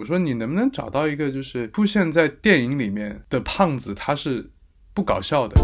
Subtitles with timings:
[0.00, 4.48] 我说你能不能找到一个就是出现在电影里面的胖子，他是
[4.94, 5.56] 不搞笑的。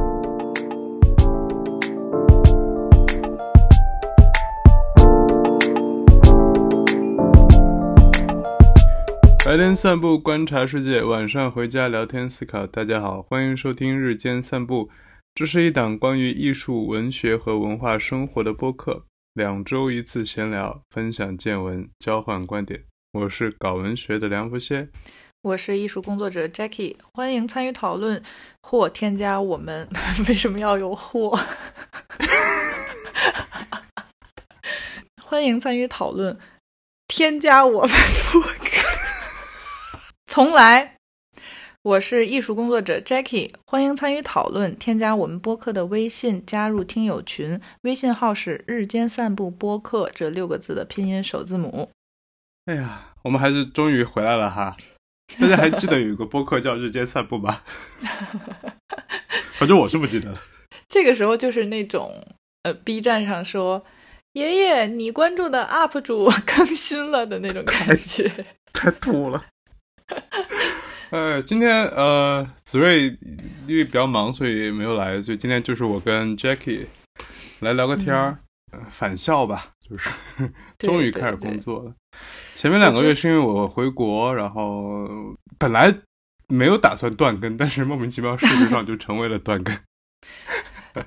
[9.47, 12.67] 白天散步观察世界，晚上回家聊天思考。
[12.67, 14.91] 大家好，欢迎收听日间散步，
[15.33, 19.05] 这是一档关于艺术、文学和文化生活的播客，
[19.35, 22.83] 两周一次闲聊，分享见闻，交换观点。
[23.15, 24.91] 我是搞文学的梁福先，
[25.43, 28.21] 我是艺术工作者 Jackie，欢迎参与讨论
[28.61, 29.89] 或添加我们。
[30.27, 31.31] 为什么要有或？
[35.23, 36.37] 欢迎参与讨论，
[37.07, 37.91] 添加我们。
[40.27, 40.97] 从来，
[41.83, 51.93] 我是艺术工作者 Jackie，欢迎参与讨论，添加我们播客的微信，加入听友群，微信号是“日间散步播客”这六个字的拼音首字母。
[52.67, 54.77] 哎呀，我们还是终于回来了哈！
[55.41, 57.63] 大家还记得有一个播客叫《日间散步》吗？
[59.53, 60.39] 反正我是不记得了。
[60.91, 62.23] 这个时候就是那种
[62.65, 63.83] 呃，B 站上说
[64.35, 68.31] “爷爷，你关注的 UP 主更新了”的那种感觉，
[68.75, 69.47] 太土了。
[71.09, 73.17] 呃，今天呃，子睿
[73.67, 76.85] 因为比较忙，所以没有来，所以今天就是我跟 Jackie
[77.61, 78.39] 来聊个天儿，
[78.91, 80.11] 返校吧，就是
[80.79, 81.95] 终于开始工作了。
[82.55, 85.07] 前面两个月是因为我回国，然后
[85.59, 85.93] 本来
[86.49, 89.77] 没有打算断更，但是莫名其妙事实上就成为了断更。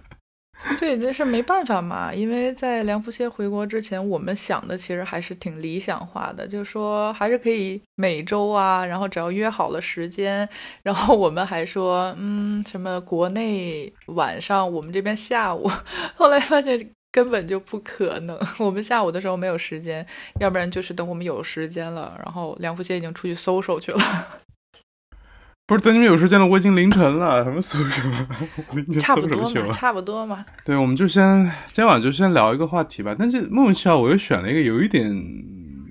[0.79, 10.47] 对，那是没办法嘛，因为在梁福歇回国之前，我们想的其实还是挺理想化的，就是说还是可以每周啊，然后只要约好了时间，
[10.83, 15.71] 然后我们还说，嗯，什么国内晚上，我们这边下午，
[16.15, 16.91] 后来发现。
[17.17, 20.05] 根本就不可能， 我们下午的时候没有时间，
[20.39, 23.97] 要不然就是等我们有时间了，然后梁福杰已经出去搜搜去了。
[25.65, 28.99] 不是等你们有时间了，我已经凌晨了，什么搜搜？
[28.99, 30.45] 差不多嘛，差不多嘛。
[30.63, 33.15] 对，我们就先今天晚上就先聊一个话题吧。
[33.17, 35.11] 但是莫名其妙，我又选了一个有一点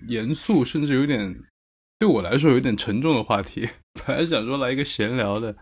[0.06, 1.34] 严肃，甚至有点
[1.98, 3.68] 对我来说有点沉重的话题。
[4.06, 5.56] 本来想说来一个闲聊的。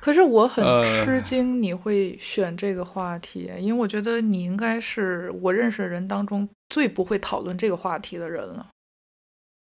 [0.00, 8.66] 可是我很吃惊，你会选这个话题，因为我觉得你应该是我认识的人当中最不会讨论这个话题的人了。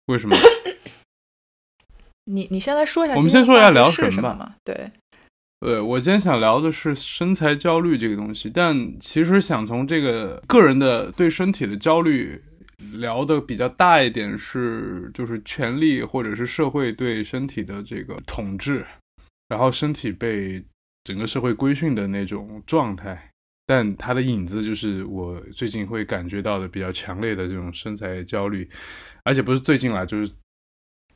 [0.06, 0.36] 为什么？
[2.24, 4.54] 你你先来说一下，我们先说一下聊什么嘛？
[4.64, 4.90] 对，
[5.60, 12.40] 对我今天想聊的是身材焦虑这个东西，但其实想从这个个人的对身体的焦虑
[12.92, 18.84] 聊的比较大一点，是就是权力或者是社会对身体的这个统治。
[19.52, 20.64] 然后身体被
[21.04, 23.30] 整个社会规训的那种状态，
[23.66, 28.66] 但它的影子就是我最近会感觉到的比较强烈的这种身材焦虑，
[29.24, 30.32] 而且不是最近啦，就是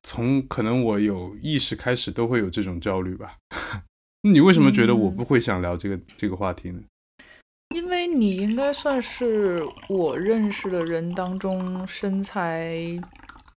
[0.03, 3.39] 从可能我有意识开始都会有这种焦虑吧。
[4.21, 6.83] 你为什么觉得我不会想聊这个这个话题呢？
[7.75, 13.01] 因为你应该算是我认识的人当中身材。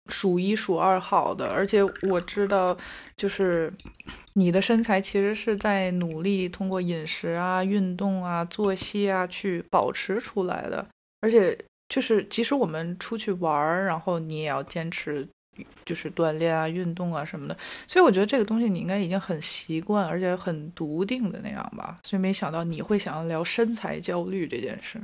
[0.07, 2.77] 数一数二好的，而且我知道，
[3.15, 3.71] 就是
[4.33, 10.85] 你的身材其实是在努力通过饮食啊、运动啊、作息啊去保持出来的。
[11.19, 11.57] 而且
[11.89, 15.27] 就是即使我们出去玩儿，然后你也要坚持，
[15.83, 17.57] 就是锻炼啊、运动啊什么的。
[17.87, 21.99] 所以我觉得这个东西你应该已经很习惯，而且很笃定的那样吧。
[22.03, 25.01] 所以没想到你会想要聊身材焦虑这件事。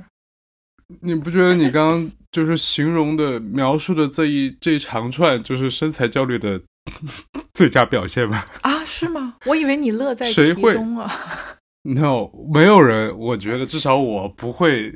[1.01, 6.61] 你不觉得你刚刚就是形容的描述的这一这一长串就是身材焦虑的
[7.53, 8.43] 最佳表现吗？
[8.61, 9.35] 啊，是吗？
[9.45, 11.11] 我以为你乐在其中啊。
[11.83, 14.93] No，没有人，我觉得至少我不会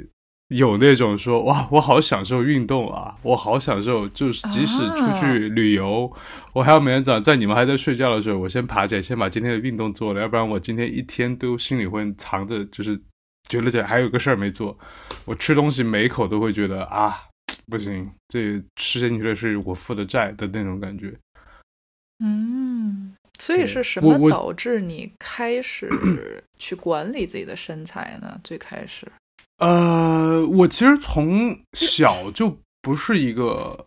[0.50, 6.12] 有那种说哇，我好享受运动啊，我好享受，就是即使出去旅游，
[6.54, 13.02] 我还要每天早上在你们还在睡觉的时候，我先爬起来，先把今天的运动做了，要不然我今天一天都心里会藏着就是。
[13.50, 14.78] 觉得这还有个事儿没做，
[15.26, 17.24] 我吃东西每一口都会觉得啊，
[17.68, 21.14] 不行，这吃进去的是我负的债的那种感觉。
[22.20, 25.90] 嗯，所以是什么导致你开始
[26.58, 28.40] 去管理自己的身材呢？
[28.44, 29.08] 最开始，
[29.60, 33.86] 呃，我其实从小就不是一个，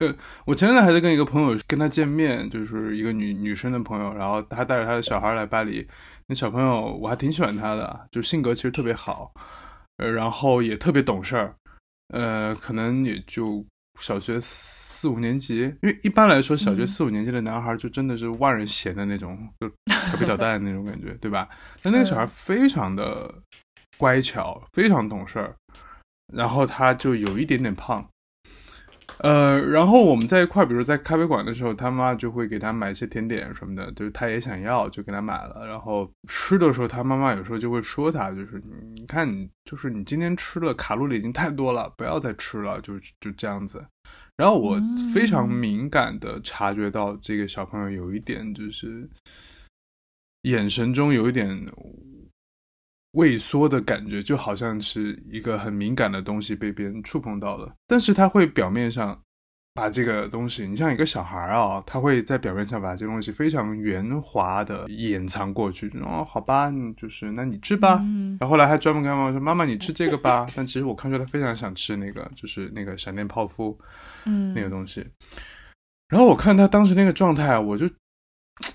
[0.00, 0.14] 呃，
[0.46, 5.86] 我前两天还在跟一个朋友跟他见面，就是一个女女生的朋友，然后她带着她的小孩来巴黎。
[6.26, 9.30] 那小朋友我还挺喜欢他的，就性格其实特别好，
[9.98, 11.54] 呃，然后也特别懂事儿，
[12.14, 13.62] 呃，可能也就
[14.00, 21.46] 小学四五年级，因为一般来说小学四五年级的男孩就真的是万人嫌的那种，就调皮捣蛋那种感觉，对吧？
[21.82, 23.30] 但那个小孩非常的
[23.98, 25.54] 乖巧，非常懂事儿，
[26.32, 28.08] 然后他就有一点点胖，
[29.22, 35.66] 呃，然后我们在一块，比如在咖啡馆的时候，他妈就会给他买一些甜点什么的，就是他也想要，就给他买了。
[35.66, 38.62] 然后吃的时候，他妈妈有时候就会说他，就是
[38.94, 43.84] 你看你，就是你今天吃的卡路里已经太多了，不要再吃了，就就这样子。
[44.38, 44.80] 然后我
[45.12, 49.06] 非常敏感的察觉到这个小朋友有一点就是
[50.42, 51.66] 眼神中有一点。
[53.12, 59.20] 畏缩的感觉，就好像是一个很敏感的东西被别人触碰到了，但是他会表面上
[59.74, 65.90] 把这个东西，你像一个小孩啊，他会在表面上把这东西非常圆滑的掩藏过去。
[66.02, 68.00] 哦，好吧，就是那你吃吧。
[68.38, 73.78] 然后后来还专门跟妈妈说：“妈妈，你吃这个吧。”但其实我看出他非常想吃那个，就是那个闪电泡芙，
[74.26, 75.04] 嗯，那个东西。
[76.08, 77.86] 然后我看他当时那个状态，我就，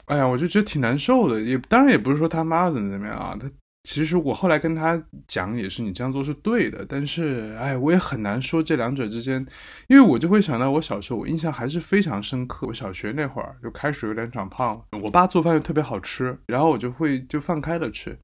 [0.08, 1.42] 哎呀，我就觉得挺难受的。
[1.42, 3.50] 也当然也不是说他妈怎么怎么样啊，他。
[3.86, 9.46] 其实我后来跟他讲也是，你这样做是对的，但是哎，我也很难说这两者之间，
[9.88, 12.66] 因为我就会想到我小时候，我印象还是非常深刻。
[12.66, 18.18] 我小学那会儿就开始有点长胖，我爸做饭又特别好吃，然后我就会就放开了吃。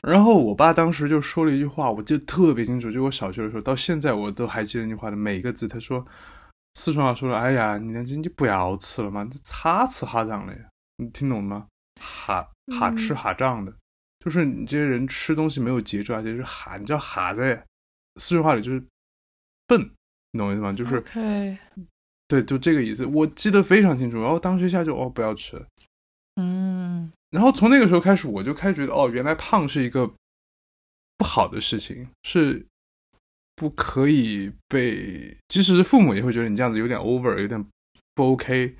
[0.00, 5.68] 然后我爸当时就说了一句话，我记得特别清楚，就我小学的时候到现在我都还记得那句话的每一个字。
[5.68, 6.02] 他说
[6.74, 10.56] ：“四川话说了，哎呀，你那你不要吃了嘛，这哈吃哈胀的，
[10.96, 11.66] 你听懂了吗？
[12.00, 12.48] 哈
[12.78, 13.74] 哈吃哈胀的。”
[14.24, 17.64] 就是你这些人吃东西没有节制，而且是哈，你知道哈在
[18.16, 18.84] 四川话里就是
[19.66, 19.80] 笨，
[20.32, 20.72] 你懂我意思吗？
[20.72, 21.02] 就是，
[22.28, 24.20] 对，就这个意思，我记得非常清楚。
[24.20, 25.64] 然后当时一下就哦，不要吃，
[26.36, 27.10] 嗯。
[27.30, 30.12] 然后从那个时候开始，我就开始觉得哦，原来胖是一个
[31.16, 32.66] 不好的事情，是
[33.54, 37.64] 不可以被，即使是父母也会觉得你这样子有点 over，有点
[38.14, 38.74] 不 OK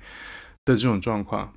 [0.65, 1.53] 的这种状况。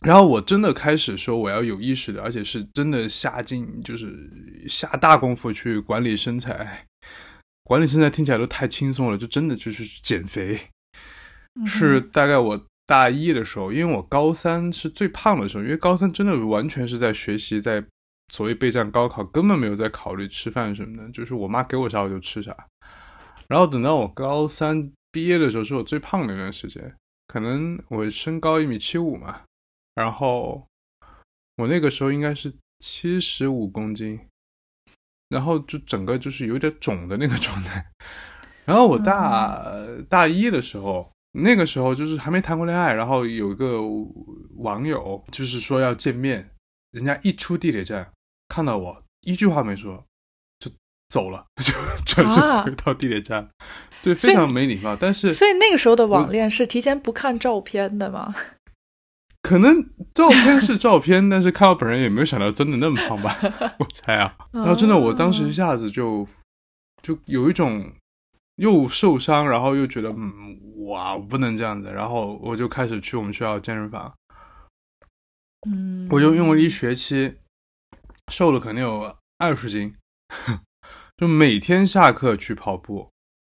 [0.00, 4.30] 然后我真的开始说我要有意识的，而且是真的下劲，就是
[4.68, 6.86] 下大功夫去管理身材。
[7.64, 10.58] 管理身材听起来都太轻松了，就真的就是减肥。
[11.66, 17.84] 是大概我大一的时候，因为我高三是最胖的时候，因为高三真的完全是在学习，在
[18.32, 22.56] 所谓备战高考，根本没有在考虑吃饭什么的，就是我妈给我啥我就吃啥。
[23.48, 26.94] 然后等到我高三毕业的时候，是我最胖的一段时间，
[27.26, 29.42] 可能我身高一米七五嘛。
[29.94, 30.66] 然后
[31.56, 34.20] 我那个时候应该是七十五公斤，
[35.28, 37.84] 然后就整个就是有点肿的那个状态。
[38.64, 39.72] 然后我大
[40.08, 43.80] 大一的时候，那个时候就是还没谈过恋爱，然后有一个
[44.56, 46.48] 网友就是说要见面，
[46.92, 48.12] 人家一出地铁站
[48.48, 50.04] 看到我，一句话没说
[50.60, 50.70] 就
[51.08, 51.72] 走了， 就
[52.04, 53.50] 转身回到地铁站，
[54.02, 54.96] 对，非常没礼貌。
[54.96, 58.34] 但是所以那个时候的网恋是提前不看照片的吗？
[59.50, 59.82] 可能
[60.14, 63.36] 照片是照片，但是看到本人也没有想到真的那么胖吧？
[63.80, 64.32] 我猜啊。
[64.52, 66.24] 然后真的，我当时一下子就
[67.02, 67.92] 就有一种
[68.54, 70.56] 又受伤，然后又觉得嗯
[70.86, 71.90] 哇，我不能这样子。
[71.90, 74.14] 然后我就开始去我们学校健身房，
[75.68, 77.34] 嗯，我就用了一学期，
[78.28, 79.96] 瘦了肯定有二十斤，
[81.18, 83.10] 就每天下课去跑步，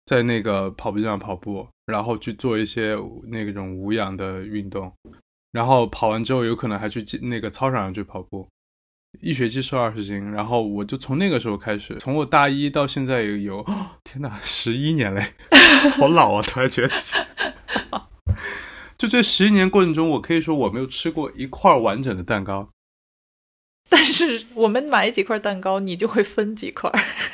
[0.06, 2.96] 在那个跑步机上跑步，然后去做一些
[3.28, 4.90] 那种无氧的运动。
[5.52, 8.48] 然后跑完之后，有可能还去那个操场上去跑步，
[9.20, 10.32] 一学期瘦二十斤。
[10.32, 13.66] 然后我就从那个时候开始，从我大一到现在有，
[14.04, 15.34] 天哪，十一年嘞，
[16.00, 16.42] 好老啊！
[16.42, 16.94] 突然觉得，
[18.98, 22.70] 就这十一年过程中，我可以说我没有吃过一块完整的蛋糕。
[23.90, 26.90] 但是我们买几块蛋糕，你就会分几块。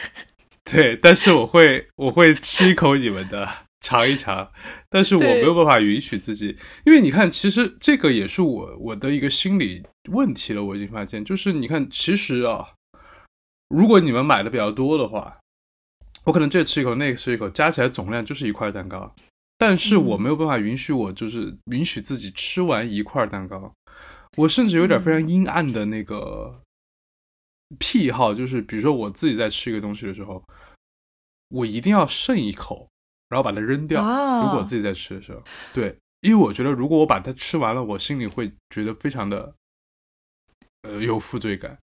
[0.65, 3.66] 对，但是我会我会吃一口你们的。
[3.79, 4.51] 尝一尝，
[4.89, 10.63] 但是我没有办法允许自己，因为你看，其实这个也是我我的一个心理问题了。
[10.63, 12.74] 我已经发现，就是你看，其实啊，
[13.69, 15.38] 如果你们买的比较多的话，
[16.24, 19.15] 我可能这吃一口，那个吃一口，加起来总量就是一块蛋糕，
[19.57, 23.72] 但是我没有办法允许我就是允许自己吃完一块蛋糕，
[24.38, 26.62] 我甚至有点非常阴暗的那个
[27.77, 30.43] 癖好，就是比如说我自己在吃一个东西的时候，
[31.50, 32.89] 我一定要剩一口。
[33.29, 34.01] 然后把它扔掉。
[34.43, 35.41] 如果自己在吃的时候，
[35.74, 39.53] 对，因为我觉得如果我把它吃完了，我心里会觉得非常的，
[40.84, 41.77] 呃，有负罪感。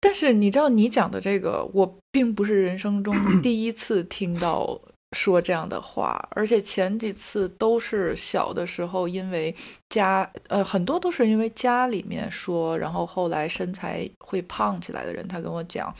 [0.00, 4.80] 但是你知道，你讲的这个，我并不是人生中 第一次听到
[5.16, 9.54] 说这样的话，而且前几次都是小的时候，因为
[9.88, 15.94] 家，呃，很多都是因为家里面说，然后后来身材会胖起来的人，他跟我讲，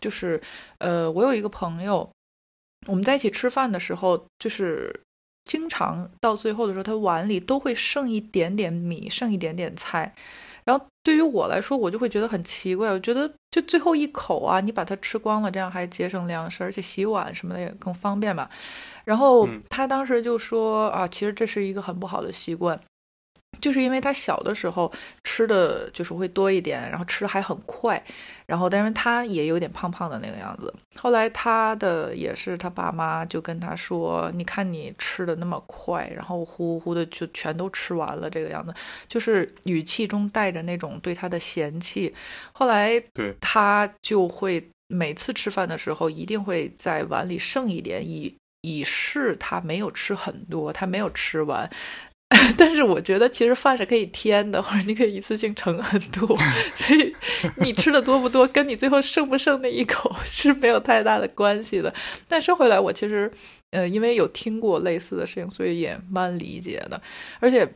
[0.00, 0.40] 就是，
[0.78, 2.10] 呃，我有一个朋友。
[2.86, 5.02] 我们在一起吃饭的时候，就是
[5.44, 10.14] 经常到最后的时候，他碗里都会剩一点点米，剩一点点菜。
[10.64, 12.88] 然后对于我来说，我就会觉得很奇怪。
[12.90, 18.48] 我觉得就最后一口啊，你把它吃光了，这样还节省粮食，而且洗碗什么的也更方便嘛。
[19.04, 22.80] 然后他当时就说啊，其实这是一个很不好的习惯。
[23.60, 24.90] 就是因为他小的时候
[25.22, 28.02] 吃的就是会多一点，然后吃的还很快，
[28.46, 30.72] 然后但是他也有点胖胖的那个样子。
[30.96, 38.74] 后来他的也是他爸妈就跟他说：“你看你吃的那么快，然后呼呼的就全都吃完了这个样子，
[39.06, 42.12] 就是语气中带着那种对他的嫌弃。”
[42.52, 51.70] 后来对他就会每次吃饭的时候一定会在碗里剩一点，以以示他没有吃很多，他没有吃完。
[52.56, 56.26] 但是我觉得其实饭是可以添的，或者你可以一次性盛很多，
[56.74, 57.14] 所以
[57.56, 61.92] 你吃的多不多，跟你最后剩不剩那一口是没有太大的关系的。
[62.28, 63.30] 但说回来，我其实
[63.70, 67.00] 呃，因为有听过类似的事情，所以也蛮理解的。
[67.40, 67.68] 而且，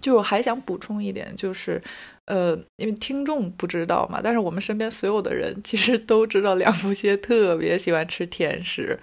[0.00, 1.82] 就我还想补充一点，就是
[2.26, 8.98] 呃，因为听众不知道嘛，但是我们身边所有的人其实都知道，梁福歇特别喜欢吃甜食。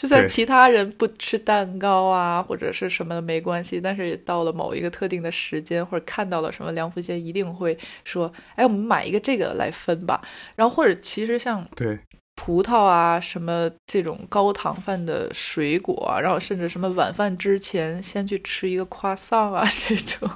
[0.00, 10.22] 就算其他人不吃蛋糕啊，或者是什么的没关系，但是到了某一个特定的时间，或者看到了什么，梁福仙一定会说：“哎，我们买一个这个来分吧。”
[10.56, 11.98] 然后或者其实像对
[12.34, 20.30] 葡萄啊，什么这种高糖分的水果，然后甚至什么晚饭之前先去吃一个夸萨啊这种。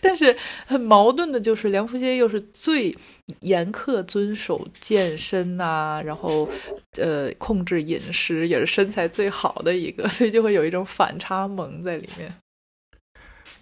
[0.00, 2.94] 但是很矛盾的就是，梁福杰又是最
[3.40, 6.48] 严苛遵守健身呐，然后
[6.96, 12.34] 呃控制饮食，也是身材最好的一个，所以就会有一种反差萌在里面。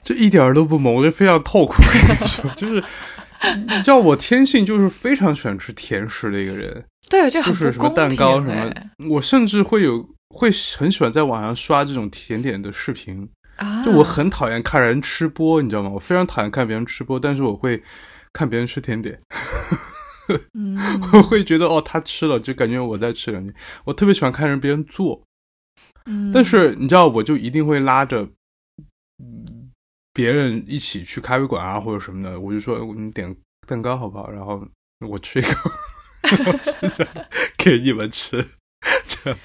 [0.03, 1.75] 这一点都不萌，我就非常痛苦。
[2.57, 2.83] 就是
[3.43, 6.85] 你知道，我天性就是非常喜欢吃甜食的一个人。
[7.11, 8.73] 对，这就是什么蛋糕什么，
[9.11, 13.29] 我甚至会有会很喜欢在网上刷这种甜点的视频。
[13.85, 15.90] 就我很讨厌看人吃播，你知道吗？
[15.90, 17.83] 我非常讨厌看别人吃播，但是我会
[18.33, 19.21] 看别人吃甜点，
[21.12, 23.55] 我会觉得哦，他吃了就感觉我在吃两点。
[23.85, 25.23] 我特别喜欢看人别人做，
[26.33, 28.29] 但是你知道，我就一定会拉着
[30.12, 33.37] 别人一起去咖啡馆啊或者什么的，我就说你点
[33.67, 34.31] 蛋糕好不好？
[34.31, 34.67] 然后
[35.07, 35.71] 我吃一口，
[37.59, 38.45] 给你们吃，
[39.07, 39.38] 这样。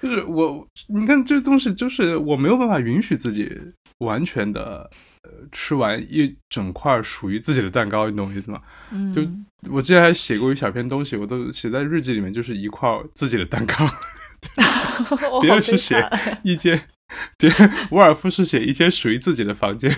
[0.00, 3.50] 就是我，你看这东西，就是我没有办法允许自己
[3.98, 4.88] 完全的
[5.24, 8.60] 呃吃完一整块属于自己的蛋糕，你懂我意思吗？
[8.92, 9.22] 嗯，就
[9.70, 13.74] 我之前还写过一小篇东西，我都写在日记里面，就是一块自己的蛋糕。
[15.42, 16.08] 别人是写
[16.44, 16.80] 一间，
[17.36, 19.92] 别人沃尔夫是写一间属于自己的房间，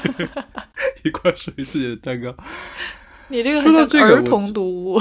[1.04, 2.36] 一块属于自己的蛋糕。
[3.28, 5.00] 你这个说到这个儿童读物。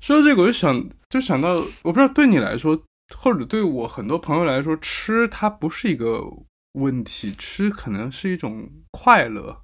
[0.00, 2.82] 说到这个，我就想，就想到，我不知道对你来说，
[3.14, 6.24] 或者对我很多朋友来说，吃它不是一个
[6.72, 9.60] 问题，吃可能是一种快乐，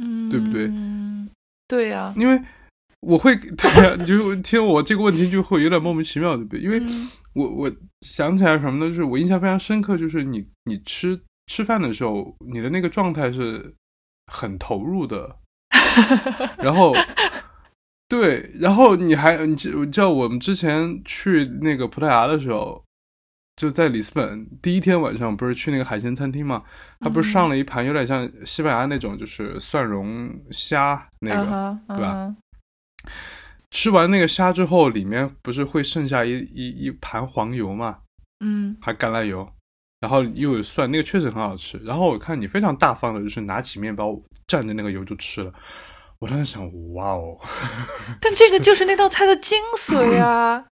[0.00, 0.70] 嗯，对不对？
[1.68, 2.42] 对呀，因为
[3.00, 6.60] 我会，对呀，你就听我这个问题就会有点莫名其妙，对不对？
[6.60, 6.80] 因为
[7.34, 7.70] 我我
[8.00, 8.90] 想起来什么呢？
[8.90, 13.74] 就是我印象非常深刻，就是你你吃吃饭的时候，你的那个状态是
[14.32, 15.36] 很投入的，
[16.56, 16.94] 然后。
[18.12, 22.84] 对，然后你还你知道我们之前去那个葡萄牙的时候，
[23.56, 26.62] 就在里斯本第一天晚上，不是去那个海鲜餐厅嘛？
[27.00, 32.36] 他不是上了一盘有点像西班牙那种，就是蒜蓉虾那个，对吧？
[33.70, 37.96] 吃完那个虾之后，里面不是会剩下一一一盘黄油嘛？
[38.44, 39.50] 嗯，还橄榄油，
[40.00, 41.78] 然后又有蒜，那个确实很好吃。
[41.78, 44.10] 然后我看你非常大方的，就是拿起面包
[44.46, 45.50] 蘸着那个油就吃了。
[46.22, 46.62] 我当时想，
[46.94, 47.36] 哇哦！
[48.22, 50.64] 但这个就是那道菜的精髓 啊，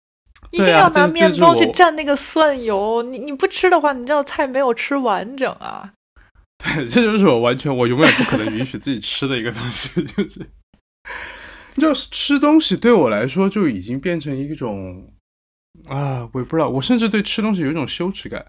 [0.52, 3.02] 一定要拿面包去蘸那个蒜油。
[3.02, 5.92] 你你不吃的话，你这道菜没有吃完整啊。
[6.59, 10.47] 对，这就是我完全我永远不可能允许自己吃的一个东西， 就是，
[11.76, 15.12] 就是吃东西对我来说就已经变成一种
[15.88, 18.47] 啊，我也不知道，我甚至对吃东西有一种羞耻感。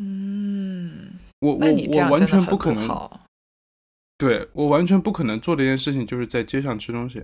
[0.00, 2.88] 嗯，我我我完全不可能。
[4.24, 7.22] 对我完全不可能做的一件事情，就是在街上吃东西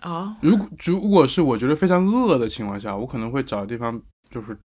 [0.00, 0.36] 啊！
[0.42, 4.58] 如果如果是我觉得非常饿的情况下，我可能会找地方，就是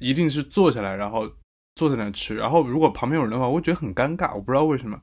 [0.00, 1.30] 一定是坐下来，然后
[1.74, 2.36] 坐在那吃。
[2.36, 4.98] 然后如果旁边有人的话，我觉得很尴尬，我不知道为什么。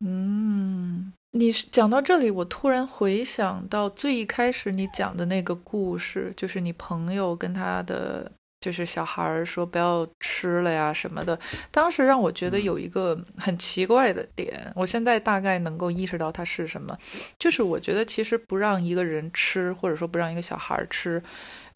[0.00, 8.30] 嗯，你讲到这里，我突然回想到最一开始你讲的那个故事，就是你朋友跟他的。
[8.66, 11.38] 就是小孩儿说不要吃了呀什么的。
[11.70, 16.98] 当时让我觉得有一个很奇怪的点，我现在大概能够意识到它是什么，
[17.38, 21.22] 就是我觉得其实不让一个人吃，或者说不让一个小孩儿吃。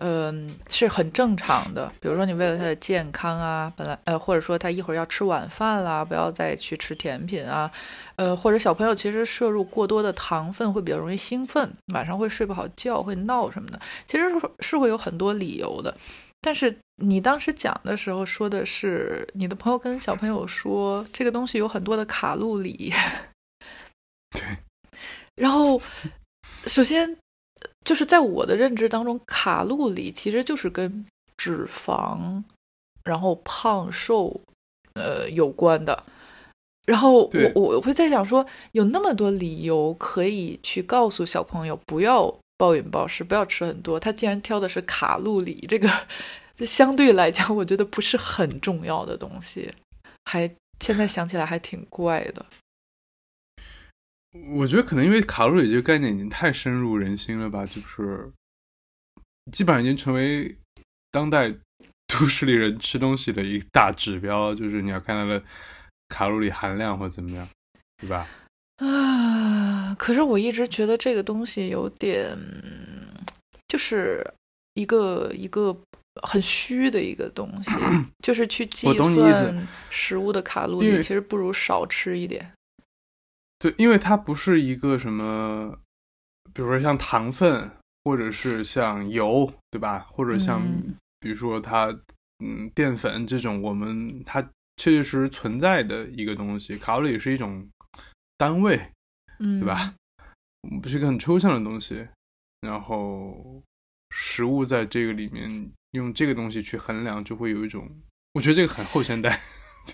[0.02, 1.92] 嗯，是很正常的。
[2.00, 7.70] 比如说，你为了他的健康啊，本来呃，或者说他一会儿要吃晚饭啦，不要再去吃甜品啊，
[8.16, 15.94] 呃，或者小朋友其实摄入过多的糖分会比较容易兴奋，晚上会睡不好觉，会闹什么的，其实是是会有很多理由的。
[16.40, 22.92] 但是你当时讲的时候说的是，你的朋友跟小朋友说这个东西有很多的卡路里，
[24.30, 24.42] 对，
[25.37, 25.80] 然后
[26.66, 27.16] 首先。
[27.85, 31.06] 就是在我的认知当中，卡路里其实就是跟
[31.37, 32.42] 脂肪，
[33.02, 34.40] 然后胖瘦，
[34.94, 36.04] 呃有关的。
[36.87, 43.99] 然后我我会在想说，有那么多理由可以去告诉小朋友不要暴饮暴食，不要吃很多。
[43.99, 45.88] 他竟然挑的是卡路里，这个
[46.67, 49.73] 相对来讲，我觉得不是很重要的东西，
[50.26, 52.45] 还现在想起来还挺怪的。
[54.52, 58.31] 我觉得可能因为卡路里这个概念已经太深入人心了吧，就是
[59.50, 60.55] 基本上已经成为
[61.11, 61.50] 当代
[62.07, 65.43] 都市里人吃东西的一大指标，就是你要看它的
[66.09, 67.49] 卡路里含量或怎么样，
[67.97, 68.29] 对吧？
[68.80, 72.37] 啊，可是我一直觉得这个东西有点，
[73.68, 74.26] 就是
[74.75, 75.76] 一个一个
[76.22, 77.70] 很虚的一个东西，
[78.25, 82.52] 就是去计算食物的卡路里，其实不如少吃一点。
[83.58, 85.78] 对，因为它不是一个什么，
[86.54, 87.70] 比如说像糖分，
[88.04, 90.06] 或者是像油，对吧？
[90.10, 90.62] 或者像，
[91.20, 91.94] 比如说它，
[92.42, 94.40] 嗯，淀粉这种，我们它
[94.78, 96.78] 确确实实存在的一个东西。
[96.78, 97.68] 卡路里是一种
[98.40, 98.80] 单位，
[99.38, 99.94] 嗯，对吧？
[100.80, 102.09] 不是一个很抽象的东西。
[102.62, 103.62] 然后
[104.11, 107.87] 食物在这个里面用这个东西去衡量，就会有一种，
[108.32, 109.38] 我觉得这个很后现代。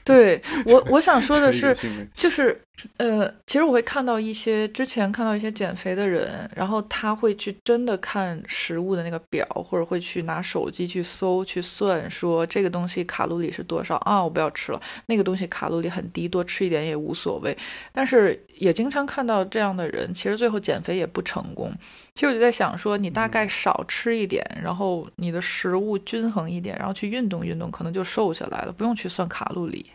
[0.05, 1.77] 对我，我想说的 是，
[2.15, 2.57] 就是，
[2.99, 14.23] 呃，其实我会看到一些之前看到一些减肥的人，然后他会去真的看食物的那个表，或者会去拿手机去搜去算，说这个东西卡路里是多少啊？
[14.23, 17.57] 我不要吃了，那个东西卡路里很低，多吃一点也无所谓。
[17.93, 21.73] 但是也经常看到这样的人，其实最后减肥也不成功。
[22.15, 29.86] 其实我就在想说，你大概少吃一点，然后你的食物均衡一点，然后去运动运动，可能就瘦下来了，不用去算卡路里。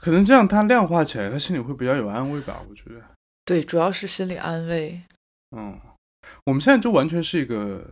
[0.00, 2.62] 可能这样他量化起来，他心里会比较有安慰吧？
[2.68, 3.02] 我觉得，
[3.44, 5.00] 对，主要是心理安慰。
[5.56, 5.78] 嗯，
[6.44, 7.84] 我们现在就完全是一个，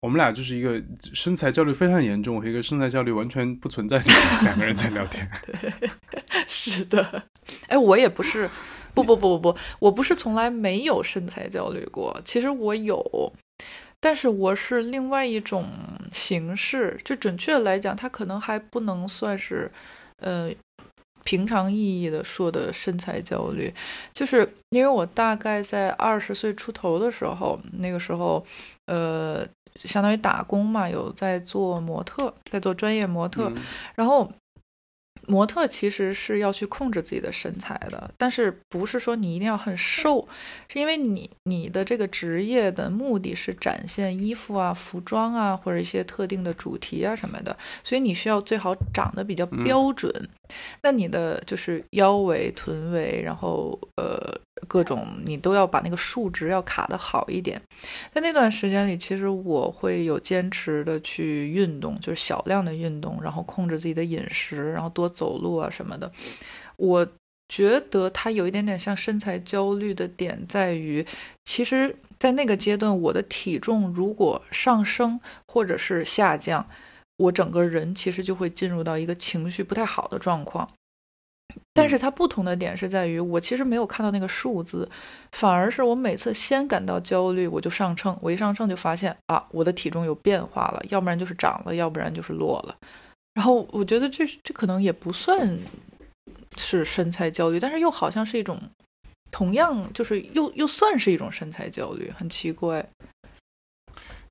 [0.00, 0.82] 我们俩就是一个
[1.14, 4.04] 身材焦虑非常严重和一个身材焦虑完全不存在的
[4.42, 5.30] 两个人在聊天。
[5.46, 5.72] 对，
[6.48, 7.24] 是的。
[7.68, 8.48] 哎，我也不是，
[8.92, 12.20] 不不不不不，我不是从来没有身材焦虑过。
[12.24, 13.32] 其实我有，
[14.00, 15.68] 但是我是另外一种
[16.12, 16.98] 形式。
[17.04, 19.70] 就准确来讲，它可能还不能算是，
[20.18, 20.50] 呃。
[21.30, 23.72] 平常意义的说的身材焦虑，
[24.12, 28.44] 就是因为我大概在二十岁出头的时候，那个时候，
[28.86, 33.52] 呃，相当于打工嘛，有在做模特，在做专业模特，
[33.94, 34.28] 然后。
[35.26, 40.26] 模特其实是要去控制自己的身材的，但是不是说你一定要很瘦，
[40.68, 50.12] 是因为你你的这个职业的目的是展现衣服啊、服装啊或者一些特定的主题啊什么的，所以你需要最好长得比较标准。
[50.82, 57.60] 那你的就是腰围、臀围，然后呃各种你都要把那个数值要卡的好一点。
[58.10, 65.10] 在那段时间里，其实我会有坚持的去运动，就是小量的运动，然后控制自己的饮食，然后多。
[65.10, 66.10] 走路啊什么的，
[66.76, 67.06] 我
[67.48, 71.04] 觉得他有一点点像身材焦虑的点在于，
[71.44, 76.64] 其实，在那个阶段，我的体重如果上升或者是下降，
[77.18, 80.70] 我整个人其实就会进入到一个情绪不太好的状况。
[81.72, 84.88] 但是它不同的点是在于，我其实没有看到那个数字，
[85.32, 92.76] 反而是我每次先感到焦虑，我就上秤，我一上秤就发现啊，我的体重有变化了，要不然就是涨了，要不然就是落了。
[93.34, 95.58] 然后我觉得这这可能也不算
[96.56, 98.60] 是身材焦虑，但是又好像是一种，
[99.30, 102.86] 同样就是又又算是一种身材焦虑，很奇怪。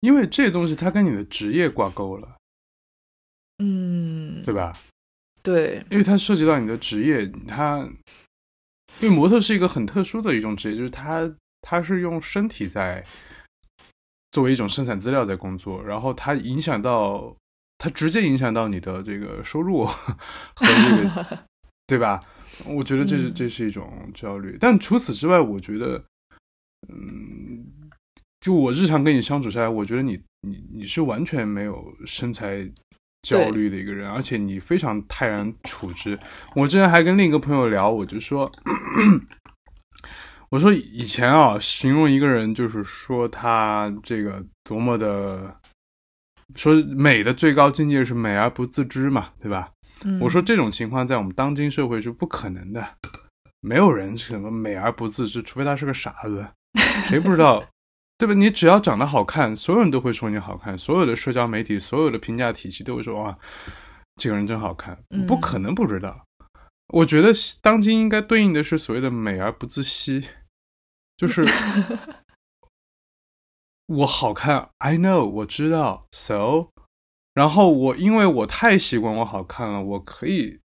[0.01, 2.37] 因为这东西它跟你的职业挂钩了，
[3.57, 4.77] 嗯，对吧？
[5.41, 7.79] 对，因为它涉及到你的职业，它
[9.01, 13.05] 因为模特是一个很特殊的一种职业，就是它它是用身体在
[14.31, 17.35] 作为一种生产资料在工作，然后它影响到。
[17.81, 20.13] 它直接影响到你的这个收入和
[20.59, 21.47] 这个，
[21.87, 22.21] 对吧？
[22.65, 24.57] 我觉得这是这是一种焦虑。
[24.59, 26.03] 但除此之外，我觉得，
[26.89, 27.65] 嗯，
[28.41, 32.69] 就我日常跟你相处下来，我觉得你你你是完全没有身材
[33.21, 36.17] 焦虑的一个人，而且你非常泰然处之。
[36.55, 38.51] 我之前还跟另一个朋友聊，我就说，
[40.49, 45.55] 我说以前啊，形容一个人就是说他这个多么的，
[46.55, 49.69] 说美的最高境界是美而不自知嘛，对吧？
[50.21, 52.87] 我说这种情况在我们当今社会是不可能的，
[53.59, 56.47] 没有人是什么美而不自知，除非他是个傻子，
[57.09, 57.61] 谁不知道？
[58.19, 58.33] 对吧？
[58.33, 60.77] 你只要长得好看，所有人都会说你好看。
[60.77, 63.39] 所有的社交媒体，所有的评价体系都会说：“哇，
[64.17, 66.25] 这个人真好看。”不可能不知道。
[66.87, 70.27] 我觉得当今应该对应的是所谓的“美而不自惜”，
[71.15, 71.41] 就是
[73.87, 76.67] 我好看，I know，我知道，so，
[77.33, 80.59] 然后我因为我太习惯我好看了，我可以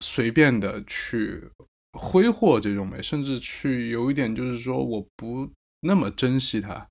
[0.00, 1.50] 随便的去
[1.92, 5.50] 挥霍这种美，甚至去有一点就是说我不。
[5.84, 6.86] 那么珍惜它，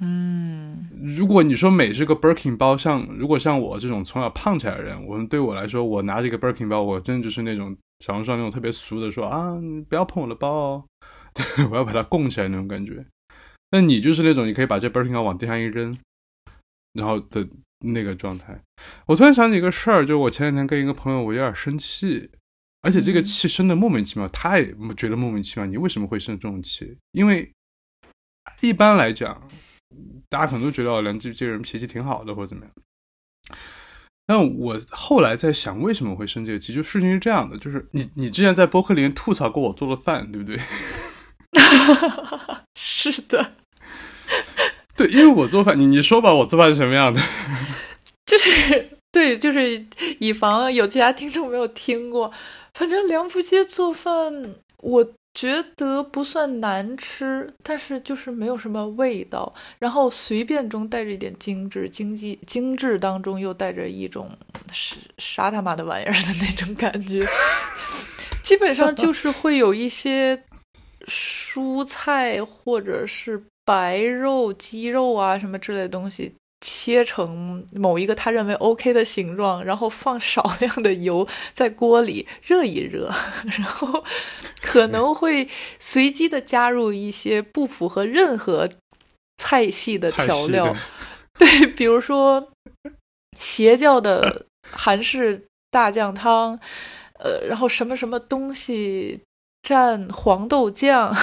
[0.00, 10.84] 嗯，如果你说美是个 Birkin 包，像如果像我这种从小胖起来的人，我们对我来说，我拿这个 Birkin 包，我真的就是那种小红书上那种特别俗的说啊，你不要碰我的包哦，
[11.34, 13.04] 对，我要把它供起来那种感觉。
[13.72, 15.98] 那你就是那种你可以把这 Birkin 包往地上一扔，
[16.92, 17.46] 然后的
[17.80, 18.58] 那个状态。
[19.06, 22.30] 我突然想起一个事儿，就是我前两天跟一个朋友，我有点生气，
[22.82, 26.96] 而且这个气生的莫名其妙，他也觉得莫名其妙，你为什么会生这种气？
[27.10, 27.50] 因为。
[28.60, 29.48] 一般来讲，
[30.28, 32.72] 大家可能都觉得梁这这个人脾气挺好的，或者怎么样。
[34.26, 36.72] 但我后来在想，为什么会生这个气？
[36.72, 40.60] 就事情是这样的，就是你你之前在博客里面吐槽过我做的饭，对不对？
[42.76, 43.54] 是的，
[44.94, 47.20] 对，因为我做饭，你你说吧，我做饭是什么样的？
[48.26, 49.84] 就是对，就是
[50.20, 52.32] 以防有其他听众没有听过，
[52.74, 54.14] 反正梁福街做饭，
[54.78, 55.12] 我。
[55.40, 64.30] 觉得不算难吃，但是就是没有什么味道，然后随便中带着一点精致，经济精致当中又带着一种
[64.70, 67.26] 是啥他妈的玩意儿的那种感觉，
[68.44, 70.44] 基本上就是会有一些
[71.06, 76.34] 蔬菜或者是白肉、鸡肉啊什么之类的东西。
[76.60, 83.10] 切成某一个他认为 OK 的形状，然后放少 量的油在锅里热一热，
[83.44, 84.04] 然后
[84.60, 88.68] 可能会随机的加入一些不符合任何
[89.38, 90.76] 菜系的调料，
[91.38, 92.50] 对，比如说
[93.38, 96.58] 邪教的韩式大酱汤，
[97.18, 99.20] 呃，然后什么什么东西。
[99.62, 101.14] 蘸黄豆酱，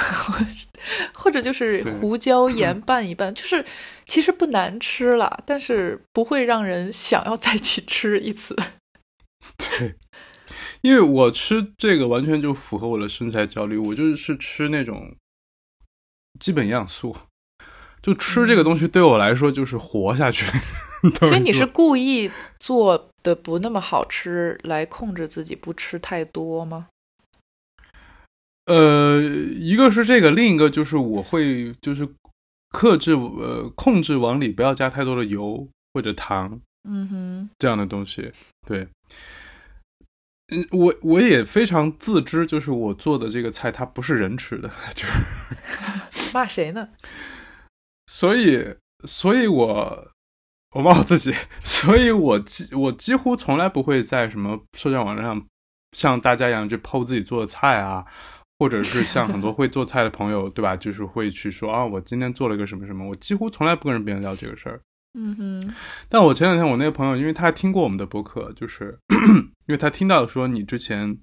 [1.12, 3.66] 或者就是胡椒盐拌一拌，就是
[4.08, 8.56] 其实不难吃了，但是不会让人想要再去吃一次。
[9.58, 9.96] 对，
[10.82, 15.16] 因为我吃这个完全就符合我的身材焦虑，我就是吃那种
[16.40, 17.16] 基本营养素，
[18.02, 20.46] 就吃这个东西对我来说就是活下去。
[21.20, 26.88] 所以你是故意做的不那么好吃，来控制自己不吃太多吗？
[28.66, 32.08] 呃，一个是这个，另一个就是我会就是
[32.70, 38.32] 克制呃控制往里不要加太多的油或者糖，嗯哼，这样的东西。
[38.68, 38.88] 对，
[40.50, 45.14] 嗯，我我也非常自知，就是我做的这个菜它不是人吃的，就是
[46.34, 46.90] 骂谁呢？
[48.12, 48.76] 所以，
[49.06, 50.12] 所以我
[50.72, 55.46] 我骂我自己，所以我几我几乎从来不会在什么社交网站上
[55.92, 58.06] 像大家一样去剖自己做的菜啊。
[58.60, 60.76] 或者是像很多会做菜的朋友，对吧？
[60.76, 63.08] 就是会去说啊，我今天做了个什么什么。
[63.08, 64.82] 我几乎从来不跟别人聊这个事儿。
[65.14, 65.74] 嗯哼。
[66.10, 68.98] 但我前两天我那个朋友，因为他听过我们的播客，就是
[69.68, 71.18] 因为他听到说你之前，